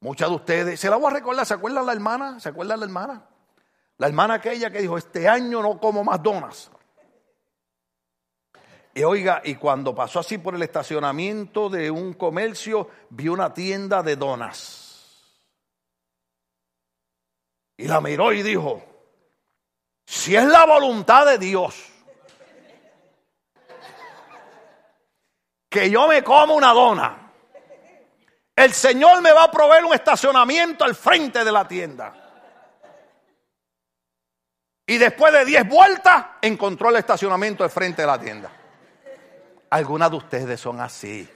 Muchas 0.00 0.28
de 0.28 0.34
ustedes, 0.34 0.80
se 0.80 0.88
la 0.88 0.96
voy 0.96 1.10
a 1.10 1.14
recordar, 1.14 1.44
¿se 1.44 1.54
acuerdan 1.54 1.84
la 1.84 1.92
hermana? 1.92 2.40
¿Se 2.40 2.48
acuerdan 2.48 2.80
la 2.80 2.86
hermana? 2.86 3.29
La 4.00 4.06
hermana 4.06 4.34
aquella 4.34 4.70
que 4.70 4.80
dijo, 4.80 4.96
este 4.96 5.28
año 5.28 5.60
no 5.60 5.78
como 5.78 6.02
más 6.02 6.22
donas. 6.22 6.70
Y 8.94 9.02
oiga, 9.02 9.42
y 9.44 9.56
cuando 9.56 9.94
pasó 9.94 10.20
así 10.20 10.38
por 10.38 10.54
el 10.54 10.62
estacionamiento 10.62 11.68
de 11.68 11.90
un 11.90 12.14
comercio, 12.14 12.88
vio 13.10 13.34
una 13.34 13.52
tienda 13.52 14.02
de 14.02 14.16
donas. 14.16 15.36
Y 17.76 17.88
la 17.88 18.00
miró 18.00 18.32
y 18.32 18.42
dijo, 18.42 18.82
si 20.06 20.34
es 20.34 20.46
la 20.46 20.64
voluntad 20.64 21.26
de 21.26 21.36
Dios 21.36 21.74
que 25.68 25.90
yo 25.90 26.08
me 26.08 26.24
como 26.24 26.54
una 26.54 26.72
dona, 26.72 27.32
el 28.56 28.72
Señor 28.72 29.20
me 29.20 29.32
va 29.32 29.44
a 29.44 29.50
proveer 29.50 29.84
un 29.84 29.92
estacionamiento 29.92 30.84
al 30.84 30.94
frente 30.94 31.44
de 31.44 31.52
la 31.52 31.68
tienda. 31.68 32.19
Y 34.90 34.98
después 34.98 35.32
de 35.32 35.44
10 35.44 35.68
vueltas, 35.68 36.26
encontró 36.42 36.88
el 36.88 36.96
estacionamiento 36.96 37.62
al 37.62 37.70
frente 37.70 38.02
de 38.02 38.08
la 38.08 38.18
tienda. 38.18 38.50
Algunas 39.70 40.10
de 40.10 40.16
ustedes 40.16 40.60
son 40.60 40.80
así. 40.80 41.30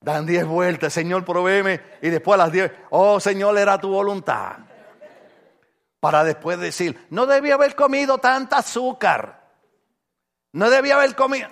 Dan 0.00 0.24
diez 0.24 0.46
vueltas, 0.46 0.92
Señor, 0.92 1.24
provéeme. 1.24 1.80
Y 2.00 2.10
después 2.10 2.34
a 2.34 2.44
las 2.44 2.52
diez, 2.52 2.70
oh 2.90 3.18
Señor, 3.18 3.58
era 3.58 3.80
tu 3.80 3.90
voluntad. 3.90 4.58
Para 5.98 6.22
después 6.22 6.60
decir, 6.60 7.08
no 7.10 7.26
debía 7.26 7.54
haber 7.54 7.74
comido 7.74 8.18
tanta 8.18 8.58
azúcar. 8.58 9.50
No 10.52 10.70
debía 10.70 10.94
haber 10.94 11.16
comido. 11.16 11.48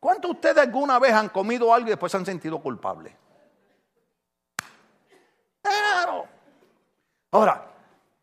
¿Cuántos 0.00 0.32
de 0.32 0.34
ustedes 0.34 0.58
alguna 0.58 0.98
vez 0.98 1.12
han 1.12 1.28
comido 1.28 1.72
algo 1.72 1.86
y 1.86 1.90
después 1.90 2.10
se 2.10 2.18
han 2.18 2.26
sentido 2.26 2.60
culpables? 2.60 3.14
Claro. 5.62 6.26
Ahora, 7.30 7.64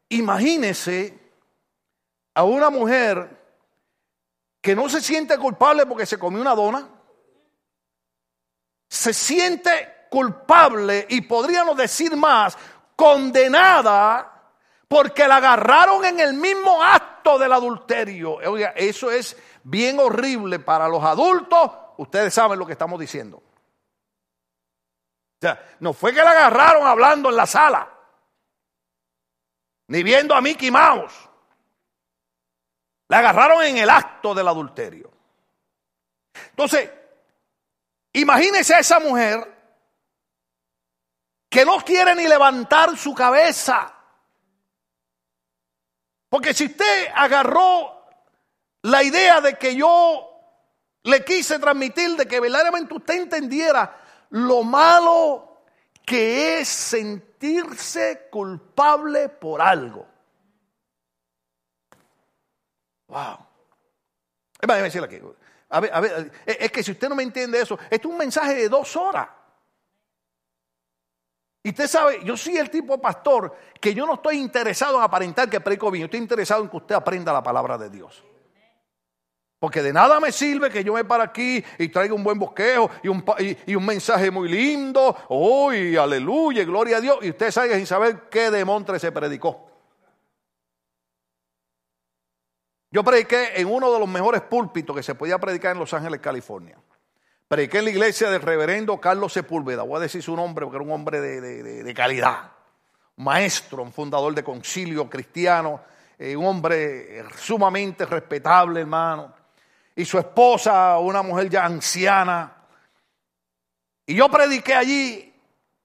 imagínese 0.09 1.20
a 2.33 2.43
una 2.43 2.69
mujer 2.69 3.41
que 4.61 4.75
no 4.75 4.87
se 4.89 5.01
siente 5.01 5.37
culpable 5.37 5.85
porque 5.85 6.05
se 6.05 6.19
comió 6.19 6.41
una 6.41 6.55
dona, 6.55 6.87
se 8.87 9.13
siente 9.13 10.07
culpable 10.09 11.07
y 11.09 11.21
podríamos 11.21 11.75
decir 11.77 12.15
más, 12.15 12.57
condenada 12.95 14.27
porque 14.87 15.27
la 15.27 15.37
agarraron 15.37 16.03
en 16.03 16.19
el 16.19 16.33
mismo 16.33 16.83
acto 16.83 17.39
del 17.39 17.53
adulterio. 17.53 18.33
Oiga, 18.33 18.73
eso 18.75 19.09
es 19.09 19.37
bien 19.63 19.99
horrible 19.99 20.59
para 20.59 20.89
los 20.89 21.01
adultos. 21.01 21.71
Ustedes 21.97 22.33
saben 22.33 22.59
lo 22.59 22.65
que 22.65 22.73
estamos 22.73 22.99
diciendo. 22.99 23.37
O 23.37 23.43
sea, 25.39 25.75
no 25.79 25.93
fue 25.93 26.13
que 26.13 26.21
la 26.21 26.31
agarraron 26.31 26.85
hablando 26.85 27.29
en 27.29 27.37
la 27.37 27.47
sala, 27.47 27.89
ni 29.87 30.03
viendo 30.03 30.35
a 30.35 30.41
Mickey 30.41 30.69
Mouse. 30.69 31.30
La 33.11 33.19
agarraron 33.19 33.61
en 33.63 33.77
el 33.77 33.89
acto 33.89 34.33
del 34.33 34.47
adulterio. 34.47 35.11
Entonces, 36.51 36.89
imagínese 38.13 38.73
a 38.73 38.79
esa 38.79 39.01
mujer 39.01 39.53
que 41.49 41.65
no 41.65 41.81
quiere 41.81 42.15
ni 42.15 42.25
levantar 42.25 42.97
su 42.97 43.13
cabeza. 43.13 43.93
Porque 46.29 46.53
si 46.53 46.67
usted 46.67 47.09
agarró 47.13 48.01
la 48.83 49.03
idea 49.03 49.41
de 49.41 49.57
que 49.57 49.75
yo 49.75 50.29
le 51.03 51.25
quise 51.25 51.59
transmitir, 51.59 52.15
de 52.15 52.25
que 52.25 52.39
verdaderamente 52.39 52.93
usted 52.93 53.15
entendiera 53.15 53.93
lo 54.29 54.63
malo 54.63 55.63
que 56.05 56.61
es 56.61 56.69
sentirse 56.69 58.29
culpable 58.31 59.27
por 59.27 59.61
algo. 59.61 60.10
Wow. 63.11 63.45
aquí. 65.03 65.19
A 65.69 65.79
ver, 65.79 65.91
a 65.93 65.99
ver, 65.99 66.31
es 66.45 66.71
que 66.71 66.81
si 66.81 66.91
usted 66.91 67.09
no 67.09 67.15
me 67.15 67.23
entiende 67.23 67.59
eso, 67.59 67.77
es 67.89 68.03
un 68.05 68.17
mensaje 68.17 68.55
de 68.55 68.69
dos 68.69 68.95
horas. 68.95 69.27
Y 71.63 71.69
usted 71.69 71.87
sabe, 71.87 72.21
yo 72.23 72.35
soy 72.35 72.57
el 72.57 72.69
tipo 72.69 72.95
de 72.95 73.01
pastor 73.01 73.55
que 73.79 73.93
yo 73.93 74.05
no 74.05 74.15
estoy 74.15 74.37
interesado 74.37 74.97
en 74.97 75.03
aparentar 75.03 75.49
que 75.49 75.59
predico 75.59 75.91
bien, 75.91 76.01
yo 76.01 76.05
estoy 76.05 76.19
interesado 76.19 76.63
en 76.63 76.69
que 76.69 76.77
usted 76.77 76.95
aprenda 76.95 77.31
la 77.31 77.43
palabra 77.43 77.77
de 77.77 77.89
Dios. 77.89 78.23
Porque 79.59 79.83
de 79.83 79.93
nada 79.93 80.19
me 80.19 80.31
sirve 80.31 80.71
que 80.71 80.83
yo 80.83 80.93
me 80.93 81.05
pare 81.05 81.23
aquí 81.23 81.63
y 81.77 81.89
traiga 81.89 82.15
un 82.15 82.23
buen 82.23 82.39
bosquejo 82.39 82.89
y 83.03 83.09
un, 83.09 83.23
y, 83.67 83.75
un 83.75 83.85
mensaje 83.85 84.31
muy 84.31 84.49
lindo. 84.49 85.15
¡Uy, 85.29 85.95
aleluya, 85.97 86.63
gloria 86.63 86.97
a 86.97 87.01
Dios! 87.01 87.19
Y 87.21 87.29
usted 87.29 87.51
sabe 87.51 87.75
sin 87.75 87.85
saber 87.85 88.27
qué 88.29 88.49
demontre 88.49 88.97
se 88.97 89.11
predicó. 89.11 89.70
Yo 92.91 93.05
prediqué 93.05 93.53
en 93.55 93.67
uno 93.67 93.91
de 93.91 93.99
los 93.99 94.09
mejores 94.09 94.41
púlpitos 94.41 94.93
que 94.93 95.01
se 95.01 95.15
podía 95.15 95.39
predicar 95.39 95.71
en 95.71 95.79
Los 95.79 95.93
Ángeles, 95.93 96.19
California. 96.19 96.77
Prediqué 97.47 97.79
en 97.79 97.85
la 97.85 97.91
iglesia 97.91 98.29
del 98.29 98.41
reverendo 98.41 98.99
Carlos 98.99 99.31
Sepúlveda. 99.31 99.83
Voy 99.83 99.97
a 99.97 100.01
decir 100.01 100.21
su 100.21 100.35
nombre 100.35 100.65
porque 100.65 100.75
era 100.75 100.85
un 100.85 100.91
hombre 100.91 101.21
de, 101.21 101.93
calidad. 101.93 102.51
maestro, 103.15 103.83
un 103.83 103.93
fundador 103.93 104.35
de 104.35 104.43
concilio 104.43 105.09
cristiano. 105.09 105.81
Eh, 106.19 106.35
un 106.35 106.45
hombre 106.45 107.23
sumamente 107.37 108.05
respetable, 108.05 108.81
hermano. 108.81 109.33
Y 109.95 110.03
su 110.03 110.19
esposa, 110.19 110.97
una 110.97 111.21
mujer 111.21 111.49
ya 111.49 111.65
anciana. 111.65 112.57
Y 114.05 114.15
yo 114.15 114.29
prediqué 114.29 114.73
allí 114.73 115.33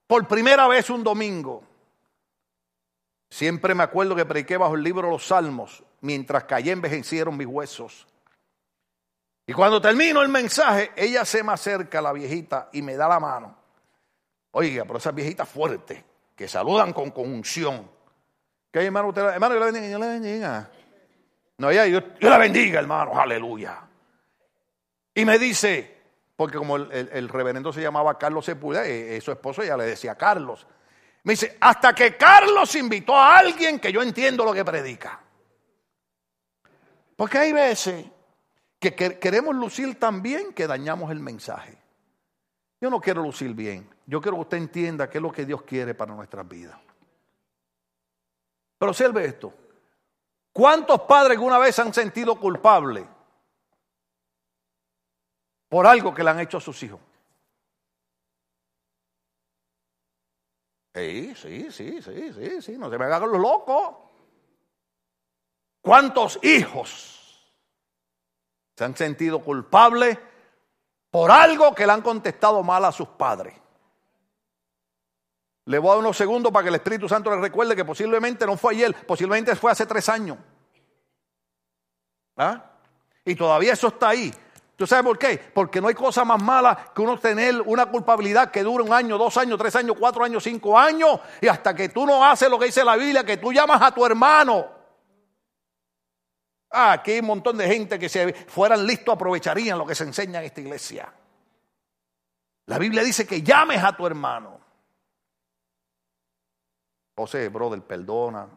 por 0.09 0.27
primera 0.27 0.67
vez 0.67 0.91
un 0.91 1.05
domingo. 1.05 1.66
Siempre 3.29 3.75
me 3.75 3.83
acuerdo 3.83 4.15
que 4.15 4.25
prediqué 4.25 4.57
bajo 4.57 4.75
el 4.75 4.83
libro 4.83 5.09
de 5.09 5.13
los 5.13 5.27
Salmos 5.27 5.83
mientras 6.01 6.45
callé 6.45 6.73
envejecieron 6.73 7.37
mis 7.37 7.47
huesos. 7.47 8.07
Y 9.47 9.53
cuando 9.53 9.81
termino 9.81 10.23
el 10.23 10.29
mensaje, 10.29 10.91
ella 10.97 11.25
se 11.25 11.43
me 11.43 11.53
acerca, 11.53 12.01
la 12.01 12.13
viejita, 12.13 12.69
y 12.73 12.83
me 12.83 12.97
da 12.97 13.09
la 13.09 13.21
mano. 13.21 13.57
Oiga, 14.53 14.85
pero 14.85 14.99
esas 14.99 15.15
viejitas 15.15 15.49
fuertes, 15.49 16.03
que 16.35 16.49
saludan 16.49 16.93
con 16.93 17.11
conjunción. 17.11 17.89
¿Qué 18.73 18.81
hay, 18.81 18.87
hermano? 18.87 19.09
Usted, 19.09 19.23
hermano, 19.23 19.55
yo 19.55 19.61
la 19.61 19.67
bendiga, 19.67 19.89
yo 19.89 19.99
la 19.99 20.07
bendiga. 20.07 20.71
No, 21.59 21.71
ella, 21.71 21.87
yo, 21.87 22.01
la 22.21 22.39
bendiga, 22.39 22.81
hermano, 22.81 23.19
aleluya. 23.19 23.83
Y 25.15 25.25
me 25.25 25.39
dice, 25.39 25.97
porque 26.35 26.59
como 26.59 26.77
el, 26.77 27.29
reverendo 27.29 27.73
se 27.73 27.81
llamaba 27.81 28.19
Carlos 28.19 28.45
Sepúlveda, 28.45 28.87
eh, 28.87 29.17
eh, 29.17 29.21
su 29.21 29.31
esposo 29.31 29.63
ella 29.63 29.77
le 29.77 29.85
decía 29.85 30.17
Carlos. 30.17 30.67
Me 31.27 31.33
dice, 31.33 31.59
hasta 31.61 31.93
que 31.93 32.17
Carlos 32.17 32.73
invitó 32.77 33.17
a 33.17 33.39
alguien 33.39 33.81
que 33.81 33.91
yo 33.91 34.01
entiendo 34.01 34.45
lo 34.45 34.55
que 34.55 34.65
predica. 34.65 35.21
Porque 37.17 37.39
hay 37.39 37.53
veces 37.53 38.07
que 38.79 38.95
queremos 38.95 39.57
lucir 39.57 39.99
tan 39.99 40.23
bien 40.23 40.53
que 40.53 40.69
dañamos 40.69 41.11
el 41.11 41.19
mensaje. 41.19 41.77
Yo 42.81 42.91
no 42.91 43.01
quiero 43.01 43.25
lucir 43.25 43.55
bien. 43.55 43.93
Yo 44.07 44.21
quiero 44.21 44.37
que 44.37 44.43
usted 44.43 44.57
entienda 44.59 45.11
qué 45.11 45.19
es 45.19 45.23
lo 45.23 45.33
que 45.33 45.45
Dios 45.45 45.63
quiere 45.63 45.97
para 45.97 46.15
nuestras 46.15 46.47
vidas. 46.47 46.79
Pero 48.79 48.91
observe 48.91 49.25
esto. 49.25 49.53
¿Cuántos 50.53 51.01
padres 51.01 51.37
alguna 51.37 51.59
vez 51.59 51.77
han 51.81 51.93
sentido 51.93 52.39
culpable 52.39 53.05
por 55.69 55.89
algo 55.89 56.15
que 56.15 56.23
le 56.23 56.31
han 56.31 56.39
hecho 56.39 56.59
a 56.59 56.61
sus 56.61 56.81
hijos? 56.85 57.01
Sí, 60.97 61.35
sí, 61.35 61.71
sí, 61.71 62.01
sí, 62.01 62.33
sí, 62.33 62.63
sí, 62.63 62.79
no 62.79 62.89
se 62.89 62.97
me 62.97 63.05
hagan 63.05 63.31
los 63.31 63.39
locos. 63.39 63.97
¿Cuántos 65.83 66.43
hijos 66.43 67.53
se 68.75 68.83
han 68.83 68.97
sentido 68.97 69.41
culpables 69.41 70.19
por 71.11 71.31
algo 71.31 71.75
que 71.75 71.87
le 71.87 71.93
han 71.93 72.01
contestado 72.01 72.63
mal 72.63 72.83
a 72.87 72.93
sus 72.93 73.09
padres? 73.09 73.55
Le 75.67 75.79
voy 75.79 75.91
a 75.91 75.93
dar 75.93 75.99
unos 75.99 76.17
segundos 76.17 76.51
para 76.51 76.63
que 76.63 76.71
el 76.71 76.77
Espíritu 76.77 77.11
Santo 77.11 77.31
les 77.31 77.43
recuerde 77.43 77.77
que 77.77 77.85
posiblemente 77.85 78.47
no 78.47 78.57
fue 78.57 78.73
ayer, 78.73 78.95
posiblemente 79.05 79.55
fue 79.55 79.73
hace 79.73 79.85
tres 79.85 80.09
años. 80.09 80.39
¿Ah? 82.39 82.71
Y 83.23 83.35
todavía 83.35 83.75
eso 83.75 83.89
está 83.89 84.09
ahí. 84.09 84.33
¿Tú 84.77 84.87
sabes 84.87 85.05
por 85.05 85.19
qué? 85.19 85.39
Porque 85.55 85.81
no 85.81 85.89
hay 85.89 85.95
cosa 85.95 86.25
más 86.25 86.41
mala 86.43 86.93
que 86.95 87.01
uno 87.01 87.19
tener 87.19 87.61
una 87.63 87.87
culpabilidad 87.87 88.51
que 88.51 88.63
dure 88.63 88.85
un 88.85 88.93
año, 88.93 89.17
dos 89.17 89.37
años, 89.39 89.59
tres 89.59 89.75
años, 89.75 89.97
cuatro 89.99 90.23
años, 90.23 90.45
cinco 90.45 90.79
años, 90.79 91.19
y 91.41 91.49
hasta 91.49 91.75
que 91.75 91.89
tú 91.89 92.07
no 92.07 92.25
haces 92.25 92.51
lo 92.51 92.59
que 92.59 92.67
dice 92.67 92.85
la 92.85 92.97
Biblia, 92.97 93.25
que 93.25 93.39
tú 93.39 93.53
llamas 93.53 93.81
a 93.81 93.91
tu 93.93 94.05
hermano 94.05 94.77
Ah, 96.71 96.93
aquí 96.93 97.13
hay 97.13 97.21
un 97.21 97.27
montón 97.27 97.57
de 97.57 97.67
gente 97.67 97.99
que 97.99 98.09
si 98.09 98.19
fueran 98.49 98.87
listos 98.87 99.15
aprovecharían 99.15 99.79
lo 99.79 99.87
que 99.87 99.95
se 99.95 100.05
enseña 100.05 100.41
en 100.41 100.45
esta 100.47 100.61
iglesia. 100.61 101.13
La 102.67 102.79
Biblia 102.79 103.03
dice 103.03 103.27
que 103.27 103.43
llames 103.43 103.83
a 103.83 103.97
tu 103.97 104.07
hermano. 104.07 104.61
José, 107.17 107.49
brother, 107.49 107.81
perdona. 107.81 108.49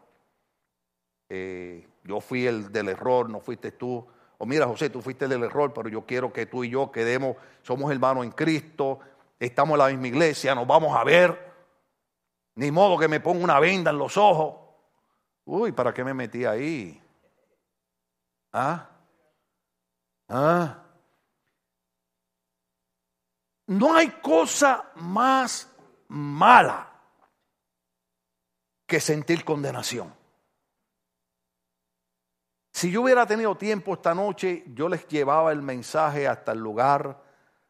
Eh, 1.30 1.88
yo 2.04 2.20
fui 2.20 2.46
el 2.46 2.70
del 2.72 2.88
error, 2.88 3.30
no 3.30 3.40
fuiste 3.40 3.72
tú. 3.72 4.06
O 4.42 4.46
mira, 4.46 4.66
José, 4.66 4.88
tú 4.88 5.02
fuiste 5.02 5.26
el 5.26 5.32
del 5.32 5.44
error, 5.44 5.70
pero 5.74 5.90
yo 5.90 6.06
quiero 6.06 6.32
que 6.32 6.46
tú 6.46 6.64
y 6.64 6.70
yo 6.70 6.90
quedemos, 6.90 7.36
somos 7.60 7.92
hermanos 7.92 8.24
en 8.24 8.30
Cristo, 8.30 8.98
estamos 9.38 9.74
en 9.74 9.78
la 9.80 9.88
misma 9.88 10.08
iglesia, 10.08 10.54
nos 10.54 10.66
vamos 10.66 10.96
a 10.96 11.04
ver. 11.04 11.52
Ni 12.54 12.70
modo 12.70 12.98
que 12.98 13.06
me 13.06 13.20
ponga 13.20 13.44
una 13.44 13.60
venda 13.60 13.90
en 13.90 13.98
los 13.98 14.16
ojos. 14.16 14.54
Uy, 15.44 15.72
¿para 15.72 15.92
qué 15.92 16.02
me 16.02 16.14
metí 16.14 16.46
ahí? 16.46 16.98
¿Ah? 18.54 18.88
¿Ah? 20.30 20.84
No 23.66 23.94
hay 23.94 24.08
cosa 24.22 24.90
más 24.94 25.70
mala 26.08 26.90
que 28.86 29.00
sentir 29.00 29.44
condenación. 29.44 30.19
Si 32.80 32.90
yo 32.90 33.02
hubiera 33.02 33.26
tenido 33.26 33.58
tiempo 33.58 33.92
esta 33.92 34.14
noche, 34.14 34.64
yo 34.68 34.88
les 34.88 35.06
llevaba 35.06 35.52
el 35.52 35.60
mensaje 35.60 36.26
hasta 36.26 36.52
el 36.52 36.60
lugar 36.60 37.14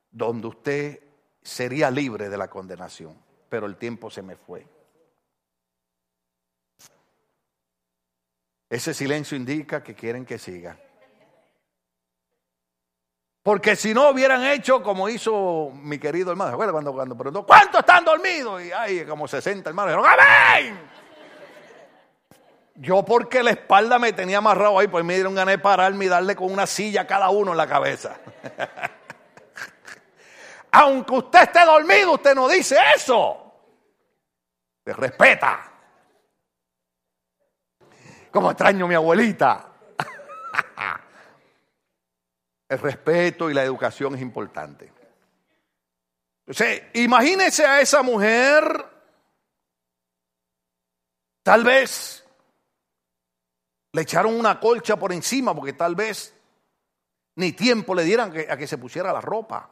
donde 0.09 0.47
usted 0.47 1.01
sería 1.43 1.91
libre 1.91 2.29
de 2.29 2.39
la 2.39 2.49
condenación, 2.49 3.21
pero 3.49 3.67
el 3.67 3.75
tiempo 3.75 4.09
se 4.09 4.23
me 4.23 4.37
fue. 4.37 4.65
Ese 8.69 8.95
silencio 8.95 9.37
indica 9.37 9.83
que 9.83 9.97
quieren 9.97 10.25
que 10.25 10.39
siga. 10.39 10.79
Porque 13.43 13.75
si 13.75 13.93
no 13.93 14.11
hubieran 14.11 14.45
hecho 14.45 14.81
como 14.81 15.09
hizo 15.09 15.73
mi 15.75 15.99
querido 15.99 16.31
hermano, 16.31 16.53
¿se 16.53 16.71
cuando, 16.71 16.93
cuando 16.93 17.17
preguntó, 17.17 17.45
¿cuántos 17.45 17.81
están 17.81 18.05
dormidos? 18.05 18.63
Y 18.63 18.71
hay 18.71 19.05
como 19.07 19.27
60 19.27 19.71
hermanos, 19.71 19.93
dijeron, 19.93 20.21
¡Amén! 20.21 21.10
Yo 22.81 23.05
porque 23.05 23.43
la 23.43 23.51
espalda 23.51 23.99
me 23.99 24.15
tenía 24.15 24.39
amarrado 24.39 24.79
ahí, 24.79 24.89
pues 24.89 25.05
me 25.05 25.13
dieron 25.13 25.35
ganas 25.35 25.53
de 25.53 25.59
pararme 25.59 26.07
y 26.07 26.09
darle 26.09 26.35
con 26.35 26.51
una 26.51 26.67
silla 26.67 27.03
a 27.03 27.07
cada 27.07 27.29
uno 27.29 27.51
en 27.51 27.59
la 27.59 27.67
cabeza. 27.67 28.19
Aunque 30.73 31.13
usted 31.13 31.43
esté 31.43 31.63
dormido, 31.67 32.15
usted 32.15 32.35
no 32.35 32.49
dice 32.49 32.79
eso. 32.97 33.53
Se 34.83 34.95
respeta. 34.95 35.71
Como 38.31 38.51
extraño 38.51 38.89
mi 38.89 38.95
abuelita. 38.95 39.67
El 42.67 42.79
respeto 42.79 43.51
y 43.51 43.55
la 43.55 43.63
educación 43.63 44.15
es 44.15 44.23
importante. 44.23 44.91
Entonces, 46.47 46.85
imagínese 46.95 47.67
a 47.67 47.83
esa 47.83 48.03
mujer, 48.03 48.87
tal 51.43 51.63
vez 51.63 52.20
le 53.93 54.03
echaron 54.03 54.39
una 54.39 54.61
colcha 54.61 54.97
por 54.97 55.13
encima 55.13 55.55
porque 55.55 55.73
tal 55.73 55.95
vez 55.95 56.35
ni 57.37 57.53
tiempo 57.53 57.95
le 57.95 58.05
dieran 58.05 58.33
a 58.49 58.57
que 58.57 58.67
se 58.67 58.79
pusiera 58.79 59.13
la 59.13 59.21
ropa. 59.21 59.69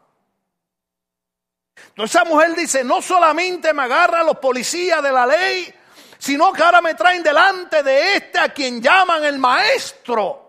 Entonces 1.88 2.16
esa 2.16 2.24
mujer 2.24 2.54
dice, 2.54 2.82
no 2.82 3.00
solamente 3.00 3.72
me 3.72 3.82
agarran 3.82 4.26
los 4.26 4.38
policías 4.38 5.02
de 5.02 5.12
la 5.12 5.26
ley, 5.26 5.72
sino 6.18 6.52
que 6.52 6.62
ahora 6.62 6.80
me 6.80 6.94
traen 6.94 7.22
delante 7.22 7.82
de 7.82 8.16
este 8.16 8.38
a 8.38 8.52
quien 8.52 8.82
llaman 8.82 9.24
el 9.24 9.38
maestro. 9.38 10.46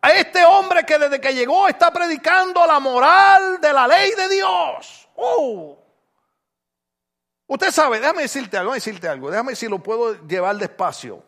A 0.00 0.10
este 0.12 0.44
hombre 0.44 0.84
que 0.84 0.98
desde 0.98 1.20
que 1.20 1.34
llegó 1.34 1.68
está 1.68 1.90
predicando 1.90 2.66
la 2.66 2.78
moral 2.78 3.60
de 3.60 3.72
la 3.72 3.86
ley 3.86 4.10
de 4.14 4.28
Dios. 4.28 5.08
Uh. 5.16 5.76
Usted 7.46 7.70
sabe, 7.70 8.00
déjame 8.00 8.22
decirte 8.22 8.56
algo, 8.56 8.72
déjame 8.72 8.80
decirte 8.80 9.08
algo, 9.08 9.30
déjame 9.30 9.56
si 9.56 9.68
lo 9.68 9.78
puedo 9.78 10.26
llevar 10.26 10.56
despacio. 10.56 11.22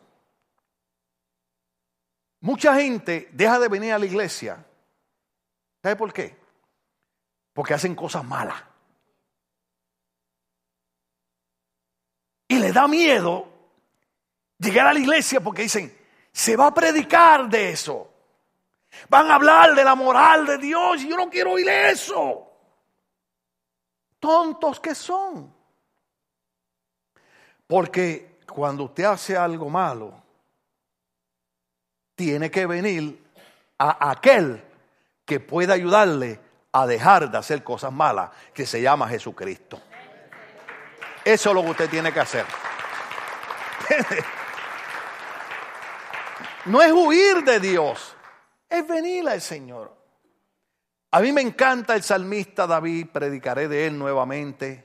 Mucha 2.39 2.75
gente 2.75 3.29
deja 3.31 3.59
de 3.59 3.67
venir 3.67 3.93
a 3.93 3.99
la 3.99 4.05
iglesia. 4.05 4.63
¿Sabe 5.81 5.95
por 5.95 6.13
qué? 6.13 6.37
Porque 7.53 7.73
hacen 7.73 7.95
cosas 7.95 8.23
malas. 8.23 8.61
Y 12.47 12.59
le 12.59 12.71
da 12.71 12.87
miedo 12.87 13.47
llegar 14.59 14.87
a 14.87 14.93
la 14.93 14.99
iglesia 14.99 15.41
porque 15.41 15.63
dicen, 15.63 15.95
se 16.31 16.55
va 16.55 16.67
a 16.67 16.73
predicar 16.73 17.49
de 17.49 17.71
eso. 17.71 18.13
Van 19.09 19.29
a 19.29 19.35
hablar 19.35 19.75
de 19.75 19.83
la 19.83 19.95
moral 19.95 20.45
de 20.45 20.57
Dios 20.57 21.01
y 21.03 21.09
yo 21.09 21.17
no 21.17 21.29
quiero 21.29 21.53
oír 21.53 21.67
eso. 21.67 22.51
Tontos 24.19 24.79
que 24.79 24.95
son. 24.95 25.53
Porque 27.67 28.39
cuando 28.47 28.85
usted 28.85 29.03
hace 29.03 29.35
algo 29.35 29.69
malo, 29.69 30.26
tiene 32.17 32.51
que 32.51 32.65
venir 32.65 33.23
a 33.77 34.09
aquel 34.09 34.61
que 35.23 35.39
pueda 35.39 35.75
ayudarle 35.75 36.39
a 36.71 36.87
dejar 36.87 37.29
de 37.29 37.37
hacer 37.37 37.63
cosas 37.63 37.93
malas, 37.93 38.31
que 38.53 38.65
se 38.65 38.81
llama 38.81 39.07
Jesucristo. 39.07 39.79
Eso 41.23 41.49
es 41.49 41.55
lo 41.55 41.61
que 41.63 41.69
usted 41.69 41.89
tiene 41.89 42.11
que 42.11 42.19
hacer. 42.19 42.45
No 46.65 46.81
es 46.81 46.91
huir 46.91 47.45
de 47.45 47.61
Dios, 47.61 48.13
es 48.67 48.85
venir 48.85 49.29
al 49.29 49.39
Señor. 49.39 49.95
A 51.11 51.21
mí 51.21 51.31
me 51.31 51.39
encanta 51.39 51.95
el 51.95 52.03
salmista 52.03 52.67
David, 52.67 53.07
predicaré 53.13 53.69
de 53.69 53.87
él 53.87 53.97
nuevamente. 53.97 54.83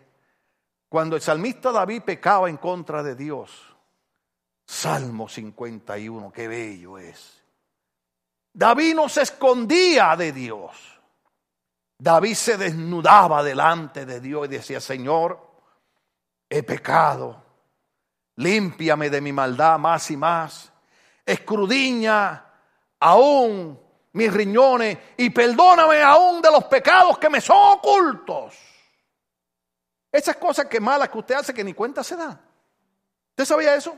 Cuando 0.88 1.16
el 1.16 1.22
salmista 1.22 1.72
David 1.72 2.02
pecaba 2.02 2.48
en 2.48 2.56
contra 2.56 3.02
de 3.02 3.16
Dios. 3.16 3.71
Salmo 4.72 5.28
51, 5.28 6.32
qué 6.32 6.48
bello 6.48 6.96
es. 6.96 7.42
David 8.54 8.94
no 8.94 9.06
se 9.06 9.20
escondía 9.20 10.16
de 10.16 10.32
Dios. 10.32 10.98
David 11.98 12.34
se 12.34 12.56
desnudaba 12.56 13.42
delante 13.42 14.06
de 14.06 14.18
Dios 14.18 14.46
y 14.46 14.52
decía, 14.52 14.80
Señor, 14.80 15.38
he 16.48 16.62
pecado, 16.62 17.44
límpiame 18.36 19.10
de 19.10 19.20
mi 19.20 19.30
maldad 19.30 19.78
más 19.78 20.10
y 20.10 20.16
más, 20.16 20.72
escrudiña 21.26 22.42
aún 22.98 23.78
mis 24.14 24.32
riñones 24.32 24.96
y 25.18 25.28
perdóname 25.28 26.00
aún 26.00 26.40
de 26.40 26.50
los 26.50 26.64
pecados 26.64 27.18
que 27.18 27.28
me 27.28 27.42
son 27.42 27.74
ocultos. 27.78 28.56
Esas 30.10 30.36
cosas 30.36 30.64
que 30.64 30.80
malas 30.80 31.10
que 31.10 31.18
usted 31.18 31.34
hace 31.34 31.52
que 31.52 31.62
ni 31.62 31.74
cuenta 31.74 32.02
se 32.02 32.16
da. 32.16 32.40
¿Usted 33.32 33.44
sabía 33.44 33.74
eso? 33.74 33.94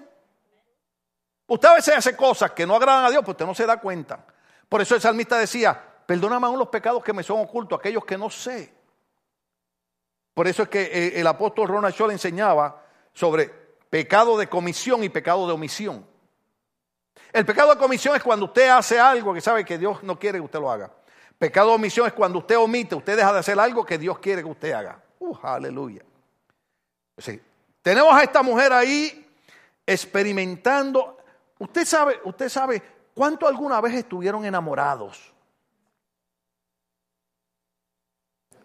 Usted 1.46 1.68
a 1.68 1.74
veces 1.74 1.96
hace 1.96 2.16
cosas 2.16 2.52
que 2.52 2.66
no 2.66 2.74
agradan 2.74 3.04
a 3.04 3.10
Dios, 3.10 3.22
pero 3.22 3.32
usted 3.32 3.46
no 3.46 3.54
se 3.54 3.66
da 3.66 3.78
cuenta. 3.78 4.24
Por 4.68 4.80
eso 4.80 4.94
el 4.94 5.00
salmista 5.00 5.38
decía, 5.38 5.78
perdóname 6.06 6.46
aún 6.46 6.58
los 6.58 6.68
pecados 6.68 7.02
que 7.02 7.12
me 7.12 7.22
son 7.22 7.40
ocultos, 7.40 7.78
aquellos 7.78 8.04
que 8.04 8.16
no 8.16 8.30
sé. 8.30 8.72
Por 10.32 10.48
eso 10.48 10.64
es 10.64 10.68
que 10.68 10.82
eh, 10.82 11.20
el 11.20 11.26
apóstol 11.26 11.68
Ronald 11.68 11.94
Shaw 11.94 12.10
enseñaba 12.10 12.82
sobre 13.12 13.48
pecado 13.88 14.36
de 14.36 14.48
comisión 14.48 15.04
y 15.04 15.08
pecado 15.08 15.46
de 15.46 15.52
omisión. 15.52 16.06
El 17.32 17.44
pecado 17.44 17.70
de 17.70 17.78
comisión 17.78 18.16
es 18.16 18.22
cuando 18.22 18.46
usted 18.46 18.68
hace 18.68 18.98
algo 18.98 19.34
que 19.34 19.40
sabe 19.40 19.64
que 19.64 19.78
Dios 19.78 20.02
no 20.02 20.18
quiere 20.18 20.38
que 20.38 20.44
usted 20.44 20.58
lo 20.58 20.70
haga. 20.70 20.90
Pecado 21.38 21.68
de 21.68 21.74
omisión 21.76 22.06
es 22.06 22.12
cuando 22.12 22.38
usted 22.38 22.58
omite, 22.58 22.94
usted 22.94 23.16
deja 23.16 23.32
de 23.32 23.38
hacer 23.40 23.58
algo 23.58 23.84
que 23.84 23.98
Dios 23.98 24.18
quiere 24.18 24.42
que 24.42 24.48
usted 24.48 24.72
haga. 24.72 25.00
Uh, 25.18 25.36
aleluya. 25.42 26.02
Tenemos 27.82 28.14
a 28.14 28.22
esta 28.22 28.42
mujer 28.42 28.72
ahí 28.72 29.28
experimentando. 29.86 31.18
Usted 31.64 31.86
sabe, 31.86 32.20
usted 32.24 32.48
sabe 32.50 32.82
cuánto 33.14 33.48
alguna 33.48 33.80
vez 33.80 33.94
estuvieron 33.94 34.44
enamorados. 34.44 35.32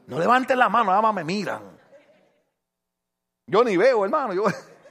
No 0.06 0.20
levanten 0.20 0.60
la 0.60 0.68
mano, 0.68 0.90
nada 0.90 1.02
más 1.02 1.14
me 1.14 1.24
miran. 1.24 1.80
Yo 3.46 3.64
ni 3.64 3.78
veo, 3.78 4.04
hermano. 4.04 4.34
Yo, 4.34 4.44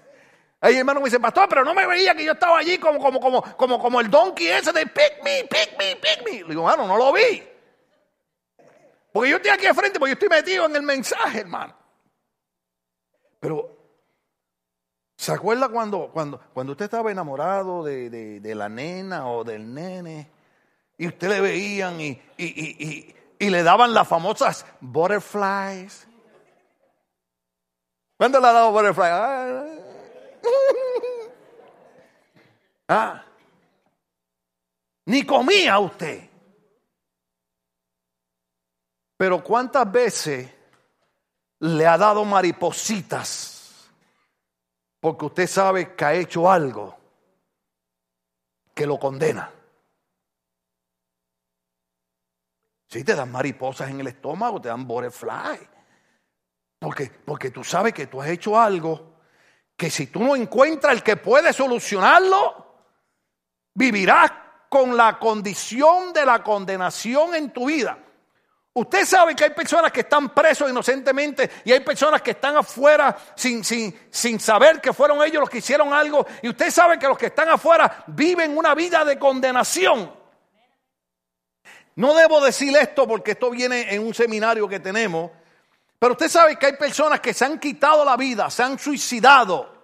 Ahí 0.61 0.77
hermano 0.77 1.01
me 1.01 1.05
dice, 1.05 1.21
pastor, 1.21 1.49
pero 1.51 1.65
no 1.65 1.75
me 1.75 1.87
veía 1.87 2.15
que 2.15 2.25
yo 2.25 2.33
estaba 2.33 2.59
allí 2.59 2.79
como, 2.79 2.99
como, 2.99 3.21
como, 3.21 3.43
como, 3.43 3.79
como 3.79 4.01
el 4.01 4.11
donkey 4.11 4.49
ese 4.49 4.73
de 4.73 4.87
pick 4.87 5.23
me, 5.23 5.45
pick 5.45 5.79
me, 5.79 5.97
pick 5.97 6.25
me. 6.25 6.33
Le 6.41 6.49
digo, 6.49 6.69
hermano, 6.69 6.89
no 6.89 6.97
lo 6.97 7.13
vi. 7.13 7.47
Porque 9.13 9.31
yo 9.31 9.37
estoy 9.37 9.51
aquí 9.51 9.67
al 9.67 9.75
frente, 9.75 9.99
porque 9.99 10.11
yo 10.11 10.15
estoy 10.15 10.29
metido 10.31 10.65
en 10.65 10.77
el 10.77 10.83
mensaje, 10.83 11.41
hermano. 11.41 11.77
Pero, 13.39 13.78
¿se 15.19 15.33
acuerda 15.33 15.69
cuando, 15.69 16.11
cuando, 16.13 16.41
cuando 16.55 16.73
usted 16.73 16.85
estaba 16.85 17.11
enamorado 17.11 17.83
de, 17.83 18.09
de, 18.09 18.55
la 18.55 18.69
nena 18.69 19.29
o 19.29 19.43
del 19.43 19.75
nene? 19.75 20.31
Y 20.97 21.09
usted 21.09 21.29
le 21.29 21.41
veían 21.41 22.01
y, 22.01 22.11
y, 22.37 22.47
y, 22.47 23.15
y 23.37 23.51
le 23.51 23.65
daban 23.65 23.93
las 23.93 24.07
famosas 24.07 24.65
butterflies. 24.81 26.07
¿Cuándo 28.17 28.41
le 28.41 28.47
ha 28.47 28.53
dado 28.53 28.71
butterflies? 28.71 29.13
Ah, 29.13 29.67
ah, 32.89 33.25
ni 35.07 35.27
comía 35.27 35.81
usted. 35.81 36.31
Pero 39.17 39.43
¿cuántas 39.43 39.91
veces 39.91 40.49
le 41.59 41.87
ha 41.89 41.99
dado 41.99 42.25
maripositas? 42.25 43.58
Porque 45.01 45.27
usted 45.27 45.47
sabe 45.47 45.95
que 45.95 46.05
ha 46.05 46.15
hecho 46.15 46.51
algo 46.51 46.97
que 48.75 48.87
lo 48.87 48.99
condena. 48.99 49.53
Si 52.89 53.05
te 53.05 53.15
dan 53.15 53.31
mariposas 53.31 53.91
en 53.91 54.01
el 54.01 54.07
estómago, 54.07 54.61
te 54.61 54.69
dan 54.69 54.87
butterfly. 54.87 55.59
Porque, 56.79 57.11
porque 57.25 57.51
tú 57.51 57.63
sabes 57.63 57.93
que 57.93 58.07
tú 58.07 58.23
has 58.23 58.29
hecho 58.29 58.59
algo 58.59 59.19
que 59.77 59.91
si 59.91 60.09
tú 60.09 60.21
no 60.21 60.35
encuentras 60.35 60.95
el 60.95 61.03
que 61.03 61.17
puede 61.17 61.53
solucionarlo, 61.53 62.67
vivirás 63.75 64.33
con 64.69 64.97
la 64.97 65.19
condición 65.19 66.13
de 66.13 66.27
la 66.27 66.43
condenación 66.43 67.35
en 67.35 67.53
tu 67.53 67.67
vida. 67.67 67.99
Usted 68.79 69.05
sabe 69.05 69.35
que 69.35 69.43
hay 69.43 69.51
personas 69.51 69.91
que 69.91 70.01
están 70.03 70.29
presos 70.29 70.71
inocentemente 70.71 71.51
y 71.65 71.73
hay 71.73 71.81
personas 71.81 72.23
que 72.23 72.31
están 72.31 72.57
afuera 72.57 73.17
sin, 73.35 73.65
sin, 73.65 73.93
sin, 74.09 74.39
saber 74.39 74.81
que 74.81 74.93
fueron 74.93 75.21
ellos 75.25 75.41
los 75.41 75.51
que 75.51 75.59
hicieron 75.59 75.93
algo. 75.93 76.25
Y 76.43 76.49
usted 76.49 76.71
sabe 76.71 76.97
que 76.97 77.09
los 77.09 77.19
que 77.19 77.27
están 77.27 77.49
afuera 77.49 78.05
viven 78.07 78.57
una 78.57 78.77
vida 78.77 79.05
de 79.05 79.19
condenación. 79.19 80.15
No 81.97 82.15
debo 82.15 82.41
decir 82.41 82.77
esto 82.77 83.09
porque 83.09 83.33
esto 83.33 83.51
viene 83.51 83.93
en 83.93 84.07
un 84.07 84.15
seminario 84.15 84.69
que 84.69 84.79
tenemos, 84.79 85.33
pero 85.99 86.13
usted 86.13 86.29
sabe 86.29 86.57
que 86.57 86.67
hay 86.67 86.77
personas 86.77 87.19
que 87.19 87.35
se 87.35 87.45
han 87.45 87.59
quitado 87.59 88.05
la 88.05 88.17
vida, 88.17 88.49
se 88.49 88.63
han 88.63 88.79
suicidado, 88.79 89.75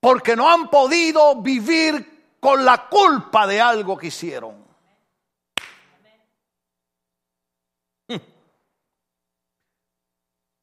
porque 0.00 0.36
no 0.36 0.50
han 0.50 0.68
podido 0.68 1.36
vivir 1.36 2.36
con 2.40 2.62
la 2.62 2.88
culpa 2.90 3.46
de 3.46 3.58
algo 3.58 3.96
que 3.96 4.08
hicieron. 4.08 4.57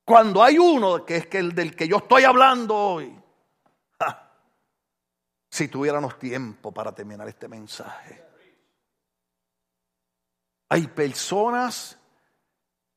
Cuando 0.05 0.43
hay 0.43 0.59
uno 0.59 1.03
que 1.03 1.17
es 1.17 1.27
el 1.31 1.55
del 1.55 1.75
que 1.75 1.87
yo 1.87 1.97
estoy 1.97 2.23
hablando 2.23 2.77
hoy, 2.77 3.19
si 5.49 5.67
tuviéramos 5.67 6.19
tiempo 6.19 6.71
para 6.71 6.93
terminar 6.93 7.27
este 7.27 7.47
mensaje, 7.47 8.23
hay 10.69 10.87
personas 10.87 11.97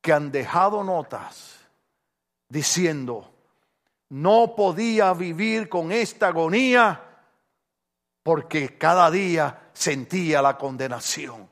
que 0.01 0.13
han 0.13 0.31
dejado 0.31 0.83
notas 0.83 1.59
diciendo, 2.47 3.33
no 4.09 4.55
podía 4.55 5.13
vivir 5.13 5.67
con 5.67 5.91
esta 5.91 6.27
agonía 6.27 7.05
porque 8.21 8.77
cada 8.77 9.09
día 9.09 9.69
sentía 9.73 10.41
la 10.41 10.57
condenación. 10.57 11.49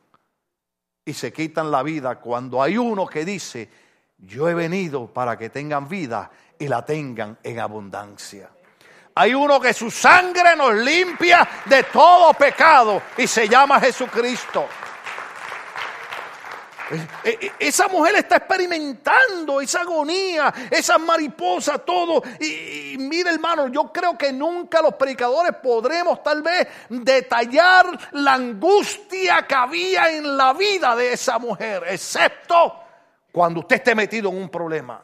Y 1.06 1.14
se 1.14 1.32
quitan 1.32 1.72
la 1.72 1.84
vida 1.84 2.20
cuando 2.20 2.62
hay 2.62 2.78
uno 2.78 3.08
que 3.08 3.24
dice, 3.24 3.70
yo 4.20 4.50
he 4.50 4.54
venido 4.54 5.08
para 5.08 5.38
que 5.38 5.50
tengan 5.50 5.88
vida 5.88 6.30
y 6.58 6.68
la 6.68 6.84
tengan 6.86 7.38
en 7.44 7.60
abundancia. 7.60 8.50
Hay 9.16 9.34
uno 9.34 9.60
que 9.60 9.74
su 9.74 9.90
sangre 9.90 10.56
nos 10.56 10.76
limpia 10.76 11.48
de 11.66 11.84
todo 11.84 12.34
pecado 12.34 13.02
y 13.18 13.26
se 13.28 13.48
llama 13.48 13.80
Jesucristo. 13.80 14.68
Eh, 16.90 17.38
eh, 17.42 17.52
esa 17.60 17.90
mujer 17.90 18.16
está 18.16 18.38
experimentando 18.38 19.60
esa 19.60 19.82
agonía, 19.82 20.54
esa 20.70 20.98
mariposa, 20.98 21.80
todo. 21.80 22.22
Y, 22.40 22.96
mire 22.98 23.32
hermano, 23.32 23.68
yo 23.68 23.92
creo 23.92 24.18
que 24.18 24.32
nunca 24.32 24.82
los 24.82 24.94
predicadores 24.94 25.56
podremos 25.62 26.24
tal 26.24 26.42
vez 26.42 26.68
detallar 26.88 27.88
la 28.12 28.36
angustia 28.36 29.46
que 29.48 29.56
había 29.56 30.12
en 30.12 30.38
la 30.38 30.54
vida 30.54 30.96
de 30.96 31.14
esa 31.14 31.40
mujer, 31.40 31.84
excepto 31.88 32.87
cuando 33.38 33.60
usted 33.60 33.76
esté 33.76 33.94
metido 33.94 34.32
en 34.32 34.38
un 34.38 34.50
problema. 34.50 35.00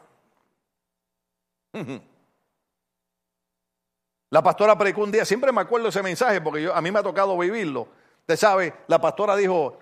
La 4.28 4.42
pastora 4.42 4.76
predicó 4.76 5.02
un 5.02 5.12
día, 5.12 5.24
siempre 5.24 5.52
me 5.52 5.60
acuerdo 5.60 5.86
ese 5.86 6.02
mensaje 6.02 6.40
porque 6.40 6.68
a 6.68 6.80
mí 6.80 6.90
me 6.90 6.98
ha 6.98 7.02
tocado 7.04 7.38
vivirlo. 7.38 7.86
Usted 8.22 8.34
sabe, 8.36 8.74
la 8.88 9.00
pastora 9.00 9.36
dijo, 9.36 9.78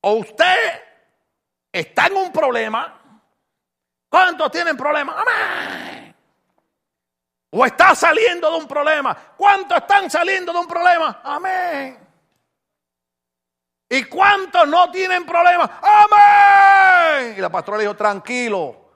o 0.00 0.12
usted 0.14 0.82
está 1.70 2.08
en 2.08 2.16
un 2.16 2.32
problema. 2.32 3.22
¿Cuántos 4.08 4.50
tienen 4.50 4.76
problemas? 4.76 5.14
Amén. 5.18 6.12
O 7.50 7.64
está 7.64 7.94
saliendo 7.94 8.50
de 8.50 8.56
un 8.56 8.66
problema. 8.66 9.16
¿Cuántos 9.36 9.78
están 9.78 10.10
saliendo 10.10 10.52
de 10.52 10.58
un 10.58 10.66
problema? 10.66 11.20
Amén. 11.22 12.11
¿Y 13.92 14.04
cuántos 14.04 14.66
no 14.66 14.90
tienen 14.90 15.26
problemas? 15.26 15.70
Amén. 15.82 17.34
Y 17.36 17.40
la 17.42 17.50
pastora 17.50 17.76
le 17.76 17.84
dijo, 17.84 17.94
tranquilo, 17.94 18.86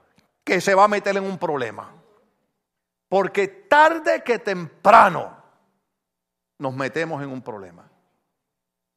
que 0.43 0.59
se 0.59 0.73
va 0.73 0.85
a 0.85 0.87
meter 0.87 1.15
en 1.15 1.23
un 1.23 1.37
problema. 1.37 1.93
Porque 3.07 3.47
tarde 3.47 4.23
que 4.23 4.39
temprano 4.39 5.37
nos 6.57 6.73
metemos 6.73 7.21
en 7.21 7.29
un 7.29 7.43
problema. 7.43 7.87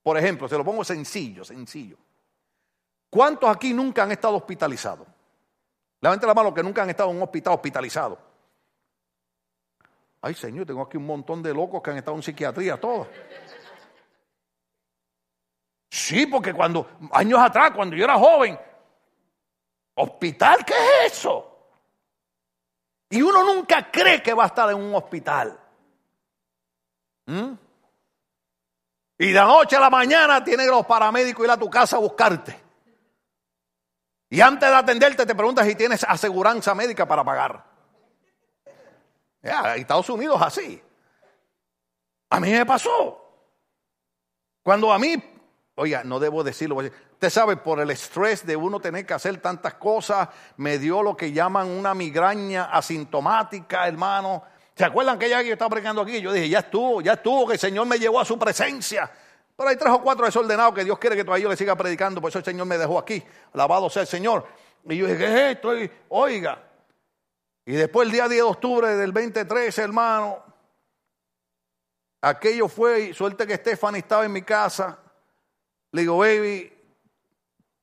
Por 0.03 0.17
ejemplo, 0.17 0.49
se 0.49 0.57
lo 0.57 0.65
pongo 0.65 0.83
sencillo, 0.85 1.45
sencillo. 1.45 1.99
¿Cuántos 3.11 3.55
aquí 3.55 3.75
nunca 3.75 4.05
han 4.05 4.13
estado 4.13 4.37
hospitalizados? 4.37 5.07
Levanten 6.01 6.27
la 6.27 6.35
mano 6.35 6.55
que 6.55 6.63
nunca 6.63 6.83
han 6.83 6.89
estado 6.89 7.11
en 7.11 7.17
un 7.17 7.23
hospital 7.25 7.53
hospitalizado. 7.53 8.19
Ay, 10.23 10.33
Señor, 10.33 10.65
tengo 10.65 10.81
aquí 10.81 10.97
un 10.97 11.05
montón 11.05 11.43
de 11.43 11.53
locos 11.53 11.83
que 11.83 11.91
han 11.91 11.99
estado 11.99 12.17
en 12.17 12.23
psiquiatría, 12.23 12.81
todos. 12.81 13.07
Sí, 15.91 16.27
porque 16.27 16.55
cuando, 16.55 16.89
años 17.13 17.41
atrás, 17.41 17.73
cuando 17.75 17.97
yo 17.97 18.05
era 18.05 18.17
joven, 18.17 18.59
¿hospital 19.95 20.65
qué 20.65 20.73
es 20.73 21.13
eso? 21.13 21.47
Y 23.11 23.21
uno 23.21 23.43
nunca 23.43 23.91
cree 23.91 24.23
que 24.23 24.33
va 24.33 24.45
a 24.45 24.47
estar 24.47 24.71
en 24.71 24.77
un 24.77 24.95
hospital. 24.95 25.59
¿Mm? 27.27 27.53
Y 29.19 29.33
de 29.33 29.41
noche 29.41 29.77
a 29.77 29.81
la 29.81 29.91
mañana 29.91 30.43
tienen 30.45 30.69
los 30.69 30.87
paramédicos 30.87 31.45
ir 31.45 31.51
a 31.51 31.59
tu 31.59 31.69
casa 31.69 31.97
a 31.97 32.01
buscarte. 32.01 32.59
Y 34.31 34.41
antes 34.41 34.69
de 34.69 34.77
atenderte 34.77 35.27
te 35.27 35.35
preguntas 35.35 35.67
si 35.67 35.75
tienes 35.75 36.05
aseguranza 36.05 36.73
médica 36.73 37.07
para 37.07 37.25
pagar. 37.25 37.65
Ya, 39.43 39.75
Estados 39.75 40.09
Unidos 40.09 40.41
así. 40.41 40.81
A 42.31 42.39
mí 42.39 42.53
me 42.53 42.65
pasó. 42.65 43.17
Cuando 44.63 44.93
a 44.93 44.99
mí 45.01 45.17
oiga, 45.81 46.05
no 46.05 46.21
debo 46.21 46.45
decirlo. 46.45 46.77
Usted 46.77 47.31
sabe, 47.31 47.57
por 47.57 47.81
el 47.81 47.91
estrés 47.91 48.45
de 48.45 48.55
uno 48.55 48.81
tener 48.81 49.07
que 49.07 49.15
hacer 49.15 49.39
tantas 49.39 49.75
cosas, 49.75 50.29
me 50.59 50.79
dio 50.79 51.03
lo 51.03 51.17
que 51.17 51.33
llaman 51.33 51.69
una 51.69 51.95
migraña 51.95 52.65
asintomática, 52.65 53.89
hermano. 53.89 54.43
¿Se 54.75 54.85
acuerdan 54.85 55.19
que 55.19 55.29
ya 55.29 55.41
estaba 55.41 55.71
predicando 55.71 56.03
aquí? 56.03 56.21
Yo 56.21 56.33
dije, 56.33 56.49
ya 56.49 56.59
estuvo, 56.61 57.01
ya 57.01 57.15
estuvo, 57.15 57.47
que 57.47 57.55
el 57.55 57.59
Señor 57.59 57.87
me 57.87 57.99
llevó 57.99 58.21
a 58.21 58.25
su 58.27 58.39
presencia. 58.39 59.11
Pero 59.57 59.69
hay 59.69 59.77
tres 59.77 59.93
o 59.93 60.03
cuatro 60.03 60.27
desordenados 60.27 60.75
que 60.75 60.85
Dios 60.85 60.99
quiere 60.99 61.17
que 61.17 61.25
todavía 61.25 61.45
yo 61.45 61.51
le 61.51 61.57
siga 61.57 61.77
predicando, 61.77 62.21
por 62.21 62.29
eso 62.29 62.39
el 62.39 62.45
Señor 62.45 62.67
me 62.67 62.77
dejó 62.77 62.99
aquí. 62.99 63.23
Alabado 63.55 63.89
sea 63.89 64.03
el 64.03 64.09
Señor. 64.09 64.47
Y 64.85 64.97
yo 64.97 65.07
dije, 65.07 65.19
¿qué 65.19 65.25
es 65.25 65.57
esto? 65.57 65.73
oiga. 66.09 66.63
Y 67.65 67.73
después 67.73 68.07
el 68.07 68.13
día 68.13 68.29
10 68.29 68.37
de 68.37 68.43
octubre 68.43 68.97
del 68.97 69.13
2013, 69.13 69.83
hermano, 69.83 70.43
aquello 72.21 72.69
fue, 72.69 73.15
suerte 73.15 73.47
que 73.47 73.57
Stephanie 73.57 74.01
estaba 74.01 74.25
en 74.25 74.33
mi 74.33 74.43
casa. 74.43 74.99
Le 75.93 76.03
digo, 76.03 76.19
baby, 76.19 76.73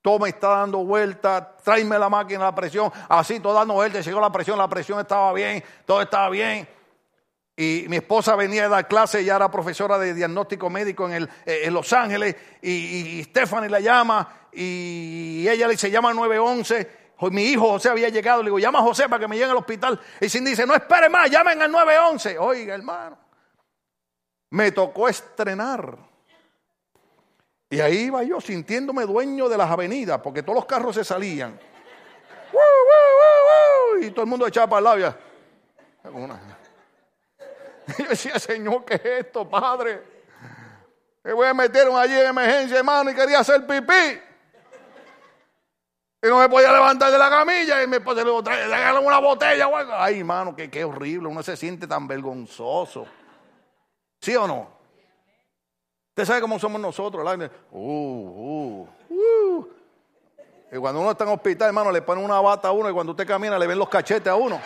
todo 0.01 0.19
me 0.19 0.29
está 0.29 0.49
dando 0.49 0.85
vuelta, 0.85 1.57
tráeme 1.63 1.99
la 1.99 2.07
máquina 2.07 2.45
la 2.45 2.55
presión, 2.55 2.91
así 3.09 3.41
todo 3.41 3.53
dando 3.53 3.73
vueltas, 3.73 4.05
llegó 4.05 4.21
la 4.21 4.31
presión, 4.31 4.57
la 4.57 4.69
presión 4.69 4.99
estaba 4.99 5.33
bien, 5.33 5.61
todo 5.85 6.01
estaba 6.01 6.29
bien. 6.29 6.67
Y 7.59 7.85
mi 7.89 7.97
esposa 7.97 8.35
venía 8.35 8.67
a 8.67 8.69
dar 8.69 8.87
clase, 8.87 9.25
ya 9.25 9.35
era 9.35 9.51
profesora 9.51 9.97
de 9.97 10.13
diagnóstico 10.13 10.69
médico 10.69 11.07
en, 11.07 11.13
el, 11.13 11.29
eh, 11.45 11.61
en 11.63 11.73
Los 11.73 11.91
Ángeles, 11.91 12.35
y, 12.61 13.21
Stephanie 13.23 13.67
la 13.67 13.79
llama, 13.79 14.47
y 14.53 15.45
ella 15.49 15.67
le 15.67 15.73
dice, 15.73 15.91
llama 15.91 16.11
al 16.11 16.15
911. 16.15 17.07
Mi 17.31 17.45
hijo 17.45 17.67
José 17.67 17.89
había 17.89 18.09
llegado, 18.09 18.43
le 18.43 18.47
digo, 18.47 18.59
llama 18.59 18.79
a 18.79 18.83
José 18.83 19.09
para 19.09 19.19
que 19.19 19.27
me 19.27 19.35
llegue 19.35 19.49
al 19.49 19.57
hospital. 19.57 19.99
Y 20.21 20.29
sin 20.29 20.45
dice, 20.45 20.67
no 20.67 20.75
espere 20.75 21.09
más, 21.09 21.29
llamen 21.31 21.61
al 21.61 21.71
911. 21.71 22.37
Oiga, 22.37 22.75
hermano, 22.75 23.17
me 24.51 24.71
tocó 24.71 25.09
estrenar. 25.09 26.06
Y 27.69 27.81
ahí 27.81 28.05
iba 28.05 28.23
yo 28.23 28.39
sintiéndome 28.39 29.05
dueño 29.05 29.49
de 29.49 29.57
las 29.57 29.69
avenidas, 29.69 30.19
porque 30.21 30.41
todos 30.41 30.55
los 30.55 30.65
carros 30.65 30.95
se 30.95 31.03
salían. 31.03 31.59
y 34.01 34.11
todo 34.11 34.21
el 34.21 34.27
mundo 34.27 34.47
echaba 34.47 34.67
para 34.67 34.81
el. 34.81 35.15
Y 37.97 38.03
yo 38.03 38.09
decía, 38.09 38.39
Señor, 38.39 38.85
¿qué 38.85 38.95
es 38.95 39.05
esto, 39.05 39.49
Padre? 39.49 40.01
Me 41.23 41.33
voy 41.33 41.47
a 41.47 41.53
meter 41.53 41.87
allí 41.89 42.13
en 42.13 42.27
emergencia, 42.27 42.77
hermano, 42.77 43.11
y 43.11 43.15
quería 43.15 43.39
hacer 43.39 43.65
pipí. 43.65 44.21
Y 46.23 46.27
no 46.27 46.39
me 46.39 46.49
podía 46.49 46.71
levantar 46.71 47.11
de 47.11 47.17
la 47.17 47.29
camilla 47.29 47.83
y 47.83 47.87
me 47.87 47.99
puse 47.99 48.23
una 48.23 49.19
botella. 49.19 49.69
Ay, 49.91 50.19
hermano, 50.19 50.55
qué, 50.55 50.69
qué 50.69 50.83
horrible. 50.83 51.27
Uno 51.27 51.43
se 51.43 51.55
siente 51.55 51.85
tan 51.85 52.07
vergonzoso. 52.07 53.05
¿Sí 54.19 54.35
o 54.35 54.47
no? 54.47 54.76
Usted 56.17 56.25
sabe 56.25 56.41
cómo 56.41 56.57
somos 56.57 56.81
nosotros. 56.81 57.23
Uh, 57.69 57.79
uh, 57.79 58.89
uh. 59.11 59.67
Y 60.71 60.77
cuando 60.79 60.99
uno 60.99 61.11
está 61.11 61.25
en 61.25 61.29
hospital, 61.29 61.67
hermano, 61.67 61.91
le 61.91 62.01
ponen 62.01 62.25
una 62.25 62.41
bata 62.41 62.69
a 62.69 62.71
uno 62.71 62.89
y 62.89 62.93
cuando 62.93 63.11
usted 63.11 63.27
camina 63.27 63.59
le 63.59 63.67
ven 63.67 63.77
los 63.77 63.87
cachetes 63.87 64.27
a 64.27 64.35
uno. 64.35 64.59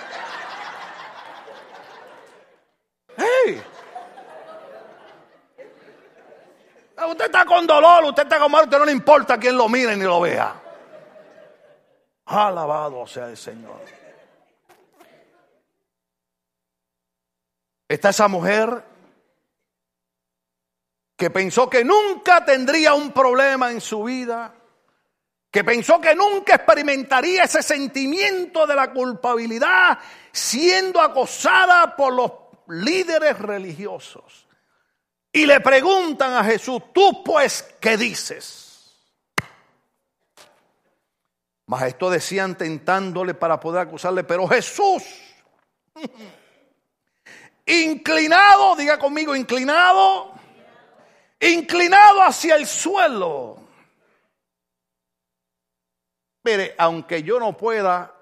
Usted 7.09 7.25
está 7.25 7.43
con 7.43 7.67
dolor, 7.67 8.05
usted 8.05 8.23
está 8.23 8.39
con 8.39 8.49
mal, 8.49 8.63
usted 8.63 8.77
no 8.77 8.85
le 8.85 8.93
importa 8.93 9.37
quién 9.37 9.57
lo 9.57 9.67
mire 9.67 9.97
ni 9.97 10.05
lo 10.05 10.21
vea. 10.21 10.55
Alabado 12.27 13.05
sea 13.05 13.27
el 13.27 13.35
Señor. 13.35 13.81
Está 17.89 18.07
esa 18.11 18.29
mujer 18.29 18.90
que 21.21 21.29
pensó 21.29 21.69
que 21.69 21.83
nunca 21.85 22.43
tendría 22.43 22.95
un 22.95 23.11
problema 23.11 23.69
en 23.69 23.79
su 23.79 24.05
vida, 24.05 24.55
que 25.51 25.63
pensó 25.63 26.01
que 26.01 26.15
nunca 26.15 26.55
experimentaría 26.55 27.43
ese 27.43 27.61
sentimiento 27.61 28.65
de 28.65 28.73
la 28.73 28.91
culpabilidad 28.91 29.99
siendo 30.31 30.99
acosada 30.99 31.95
por 31.95 32.11
los 32.11 32.31
líderes 32.69 33.37
religiosos. 33.37 34.47
Y 35.31 35.45
le 35.45 35.59
preguntan 35.59 36.33
a 36.33 36.43
Jesús, 36.43 36.81
tú 36.91 37.23
pues, 37.23 37.71
¿qué 37.79 37.97
dices? 37.97 38.97
Mas 41.67 41.83
esto 41.83 42.09
decían 42.09 42.57
tentándole 42.57 43.35
para 43.35 43.59
poder 43.59 43.83
acusarle, 43.83 44.23
pero 44.23 44.47
Jesús, 44.47 45.03
inclinado, 47.67 48.75
diga 48.75 48.97
conmigo, 48.97 49.35
inclinado, 49.35 50.40
inclinado 51.49 52.21
hacia 52.21 52.55
el 52.55 52.67
suelo. 52.67 53.57
Mire, 56.43 56.75
aunque 56.77 57.23
yo 57.23 57.39
no 57.39 57.55
pueda 57.55 58.15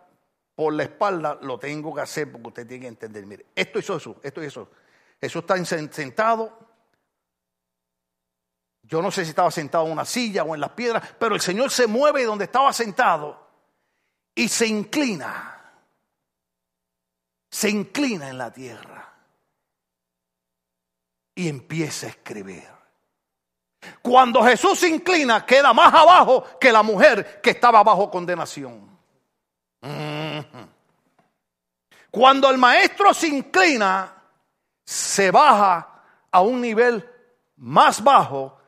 por 0.55 0.73
la 0.73 0.83
espalda, 0.83 1.37
lo 1.41 1.57
tengo 1.57 1.93
que 1.93 2.01
hacer 2.01 2.31
porque 2.31 2.47
usted 2.47 2.67
tiene 2.67 2.81
que 2.81 2.87
entender. 2.87 3.25
Mire, 3.25 3.45
esto 3.55 3.79
hizo 3.79 3.93
Jesús, 3.93 4.17
esto 4.23 4.43
hizo 4.43 4.65
Jesús. 4.65 4.77
Jesús 5.21 5.41
está 5.41 5.91
sentado. 5.93 6.57
Yo 8.83 9.01
no 9.01 9.11
sé 9.11 9.23
si 9.23 9.29
estaba 9.29 9.51
sentado 9.51 9.85
en 9.85 9.91
una 9.91 10.05
silla 10.05 10.43
o 10.43 10.55
en 10.55 10.61
las 10.61 10.71
piedras, 10.71 11.15
pero 11.19 11.35
el 11.35 11.41
Señor 11.41 11.69
se 11.71 11.87
mueve 11.87 12.23
donde 12.23 12.45
estaba 12.45 12.73
sentado 12.73 13.47
y 14.33 14.47
se 14.47 14.67
inclina. 14.67 15.55
Se 17.51 17.69
inclina 17.69 18.29
en 18.29 18.37
la 18.37 18.51
tierra 18.51 19.13
y 21.35 21.47
empieza 21.47 22.07
a 22.07 22.09
escribir. 22.09 22.78
Cuando 24.01 24.43
Jesús 24.43 24.79
se 24.79 24.89
inclina, 24.89 25.45
queda 25.45 25.73
más 25.73 25.93
abajo 25.93 26.59
que 26.59 26.71
la 26.71 26.83
mujer 26.83 27.41
que 27.41 27.51
estaba 27.51 27.83
bajo 27.83 28.09
condenación. 28.11 28.89
Cuando 32.11 32.49
el 32.49 32.57
maestro 32.57 33.13
se 33.13 33.27
inclina, 33.27 34.13
se 34.83 35.31
baja 35.31 36.01
a 36.31 36.41
un 36.41 36.59
nivel 36.59 37.07
más 37.57 38.03
bajo 38.03 38.59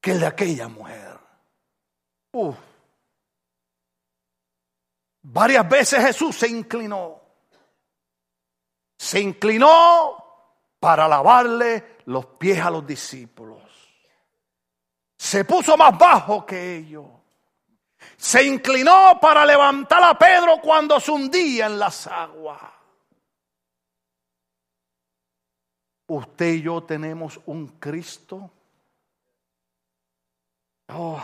que 0.00 0.12
el 0.12 0.20
de 0.20 0.26
aquella 0.26 0.68
mujer. 0.68 1.18
Varias 5.22 5.68
veces 5.68 6.04
Jesús 6.04 6.36
se 6.36 6.48
inclinó. 6.48 7.20
Se 8.96 9.20
inclinó 9.20 10.24
para 10.78 11.08
lavarle 11.08 11.98
los 12.06 12.26
pies 12.26 12.60
a 12.60 12.70
los 12.70 12.86
discípulos. 12.86 13.49
Se 15.20 15.44
puso 15.44 15.76
más 15.76 15.98
bajo 15.98 16.46
que 16.46 16.78
ellos. 16.78 17.04
Se 18.16 18.42
inclinó 18.42 19.20
para 19.20 19.44
levantar 19.44 20.02
a 20.02 20.18
Pedro 20.18 20.62
cuando 20.62 20.98
se 20.98 21.10
hundía 21.10 21.66
en 21.66 21.78
las 21.78 22.06
aguas. 22.06 22.58
Usted 26.06 26.54
y 26.54 26.62
yo 26.62 26.82
tenemos 26.84 27.38
un 27.44 27.66
Cristo. 27.78 28.50
Oh, 30.88 31.20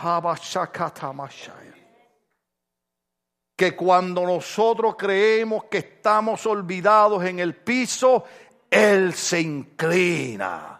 que 3.55 3.75
cuando 3.75 4.21
nosotros 4.21 4.95
creemos 4.95 5.63
que 5.63 5.79
estamos 5.79 6.45
olvidados 6.45 7.23
en 7.23 7.39
el 7.39 7.55
piso, 7.55 8.25
Él 8.69 9.15
se 9.15 9.41
inclina 9.41 10.77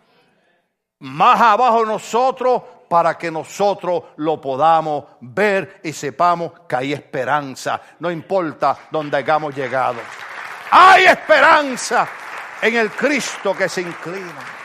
más 1.00 1.40
abajo 1.40 1.86
nosotros 1.86 2.64
para 2.90 3.18
que 3.18 3.32
nosotros 3.32 4.04
lo 4.18 4.40
podamos 4.40 5.06
ver 5.22 5.82
y 5.84 5.94
sepamos 5.94 6.52
que 6.68 6.76
hay 6.76 6.94
esperanza, 6.94 7.82
no 8.00 8.12
importa 8.12 8.78
dónde 8.92 9.18
hayamos 9.18 9.56
llegado. 9.56 10.00
Hay 10.72 11.06
esperanza 11.06 12.08
en 12.62 12.76
el 12.76 12.92
Cristo 12.92 13.56
que 13.56 13.70
se 13.70 13.82
inclina. 13.82 14.58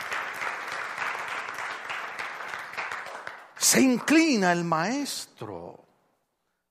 Se 3.57 3.81
inclina 3.81 4.51
el 4.51 4.63
Maestro. 4.63 5.79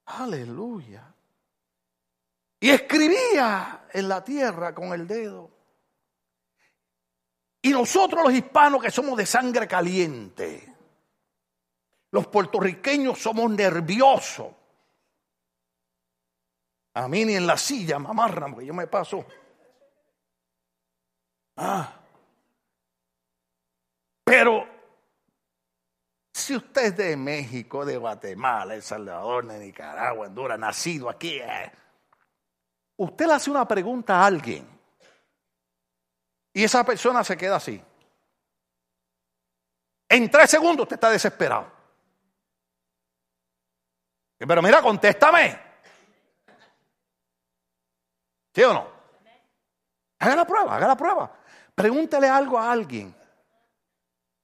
Aleluya. 0.07 1.03
Y 2.61 2.71
escribía 2.71 3.87
en 3.93 4.09
la 4.09 4.23
tierra 4.23 4.75
con 4.75 4.93
el 4.93 5.07
dedo. 5.07 5.51
Y 7.63 7.71
nosotros 7.71 8.25
los 8.25 8.33
hispanos 8.33 8.83
que 8.83 8.91
somos 8.91 9.17
de 9.17 9.25
sangre 9.25 9.69
caliente, 9.69 10.72
los 12.13 12.27
puertorriqueños 12.29 13.19
somos 13.19 13.51
nerviosos. 13.51 14.49
A 16.95 17.09
mí 17.09 17.25
ni 17.25 17.35
en 17.35 17.47
la 17.47 17.57
silla 17.57 17.99
me 17.99 18.11
amarran 18.11 18.53
porque 18.53 18.67
yo 18.67 18.75
me 18.75 18.87
paso. 18.87 19.25
Ah. 21.57 22.01
Pero 24.25 24.67
si 26.33 26.55
usted 26.57 26.85
es 26.85 26.97
de 26.97 27.17
México, 27.17 27.85
de 27.85 27.97
Guatemala, 27.97 28.75
El 28.75 28.83
Salvador, 28.83 29.47
de 29.47 29.59
Nicaragua, 29.59 30.27
Honduras, 30.27 30.59
nacido 30.59 31.11
aquí, 31.11 31.39
eh, 31.39 31.73
Usted 33.03 33.27
le 33.27 33.33
hace 33.33 33.51
una 33.51 33.67
pregunta 33.67 34.21
a 34.21 34.27
alguien 34.27 34.65
y 36.53 36.63
esa 36.63 36.85
persona 36.85 37.25
se 37.25 37.37
queda 37.37 37.57
así. 37.57 37.83
En 40.09 40.31
tres 40.31 40.51
segundos 40.51 40.85
usted 40.85 40.95
está 40.95 41.11
desesperado. 41.11 41.82
Pero 44.47 44.63
mira, 44.63 44.83
contéstame. 44.83 45.59
¿Sí 48.55 48.63
o 48.63 48.73
no? 48.73 48.87
Haga 50.19 50.37
la 50.37 50.47
prueba, 50.47 50.77
haga 50.77 50.89
la 50.89 50.97
prueba. 50.97 51.33
Pregúntele 51.75 52.29
algo 52.29 52.59
a 52.59 52.71
alguien 52.71 53.15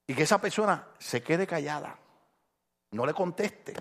y 0.06 0.14
que 0.14 0.22
esa 0.22 0.40
persona 0.40 0.88
se 0.98 1.22
quede 1.22 1.46
callada. 1.46 1.96
No 2.92 3.04
le 3.04 3.12
conteste. 3.12 3.74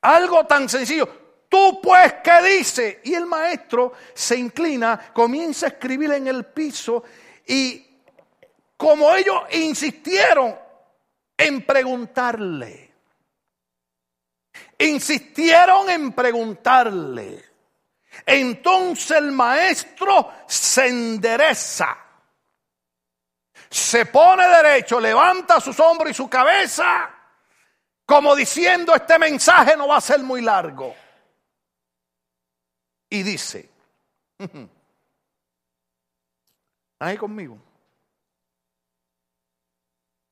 Algo 0.00 0.46
tan 0.46 0.68
sencillo. 0.68 1.22
Tú 1.48 1.80
pues, 1.82 2.14
¿qué 2.24 2.42
dice? 2.42 3.00
Y 3.04 3.14
el 3.14 3.26
maestro 3.26 3.92
se 4.14 4.36
inclina, 4.36 5.12
comienza 5.12 5.66
a 5.66 5.68
escribir 5.68 6.12
en 6.12 6.26
el 6.26 6.46
piso 6.46 7.04
y 7.46 7.86
como 8.76 9.14
ellos 9.14 9.42
insistieron 9.52 10.58
en 11.36 11.66
preguntarle, 11.66 12.91
insistieron 14.86 15.88
en 15.90 16.12
preguntarle, 16.12 17.44
entonces 18.26 19.10
el 19.12 19.32
maestro 19.32 20.32
se 20.46 20.88
endereza, 20.88 21.96
se 23.70 24.06
pone 24.06 24.46
derecho, 24.48 25.00
levanta 25.00 25.60
sus 25.60 25.78
hombros 25.80 26.10
y 26.10 26.14
su 26.14 26.28
cabeza, 26.28 27.10
como 28.04 28.34
diciendo, 28.34 28.94
este 28.94 29.18
mensaje 29.18 29.76
no 29.76 29.88
va 29.88 29.96
a 29.96 30.00
ser 30.00 30.20
muy 30.20 30.42
largo. 30.42 30.94
Y 33.08 33.22
dice, 33.22 33.68
ahí 36.98 37.16
conmigo. 37.16 37.58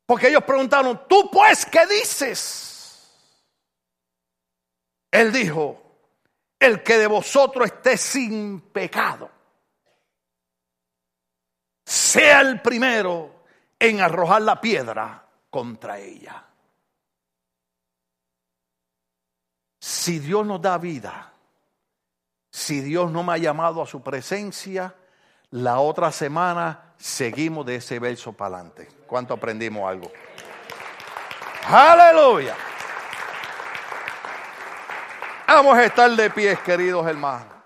Porque 0.06 0.28
ellos 0.28 0.42
preguntaron, 0.44 1.06
tú 1.08 1.30
pues, 1.30 1.66
¿qué 1.66 1.86
dices? 1.86 2.69
Él 5.10 5.32
dijo, 5.32 5.82
el 6.58 6.82
que 6.82 6.98
de 6.98 7.06
vosotros 7.06 7.66
esté 7.66 7.96
sin 7.96 8.60
pecado, 8.60 9.30
sea 11.84 12.42
el 12.42 12.60
primero 12.60 13.44
en 13.78 14.00
arrojar 14.00 14.42
la 14.42 14.60
piedra 14.60 15.26
contra 15.48 15.98
ella. 15.98 16.44
Si 19.80 20.18
Dios 20.18 20.46
nos 20.46 20.60
da 20.60 20.78
vida, 20.78 21.32
si 22.50 22.80
Dios 22.80 23.10
no 23.10 23.22
me 23.22 23.32
ha 23.32 23.38
llamado 23.38 23.82
a 23.82 23.86
su 23.86 24.02
presencia, 24.02 24.94
la 25.50 25.80
otra 25.80 26.12
semana 26.12 26.92
seguimos 26.96 27.66
de 27.66 27.76
ese 27.76 27.98
verso 27.98 28.32
para 28.32 28.56
adelante. 28.56 28.88
¿Cuánto 29.06 29.34
aprendimos 29.34 29.88
algo? 29.88 30.12
Aleluya. 31.66 32.56
Vamos 35.52 35.76
a 35.76 35.84
estar 35.84 36.08
de 36.08 36.30
pies, 36.30 36.60
queridos 36.60 37.04
hermanos. 37.04 37.59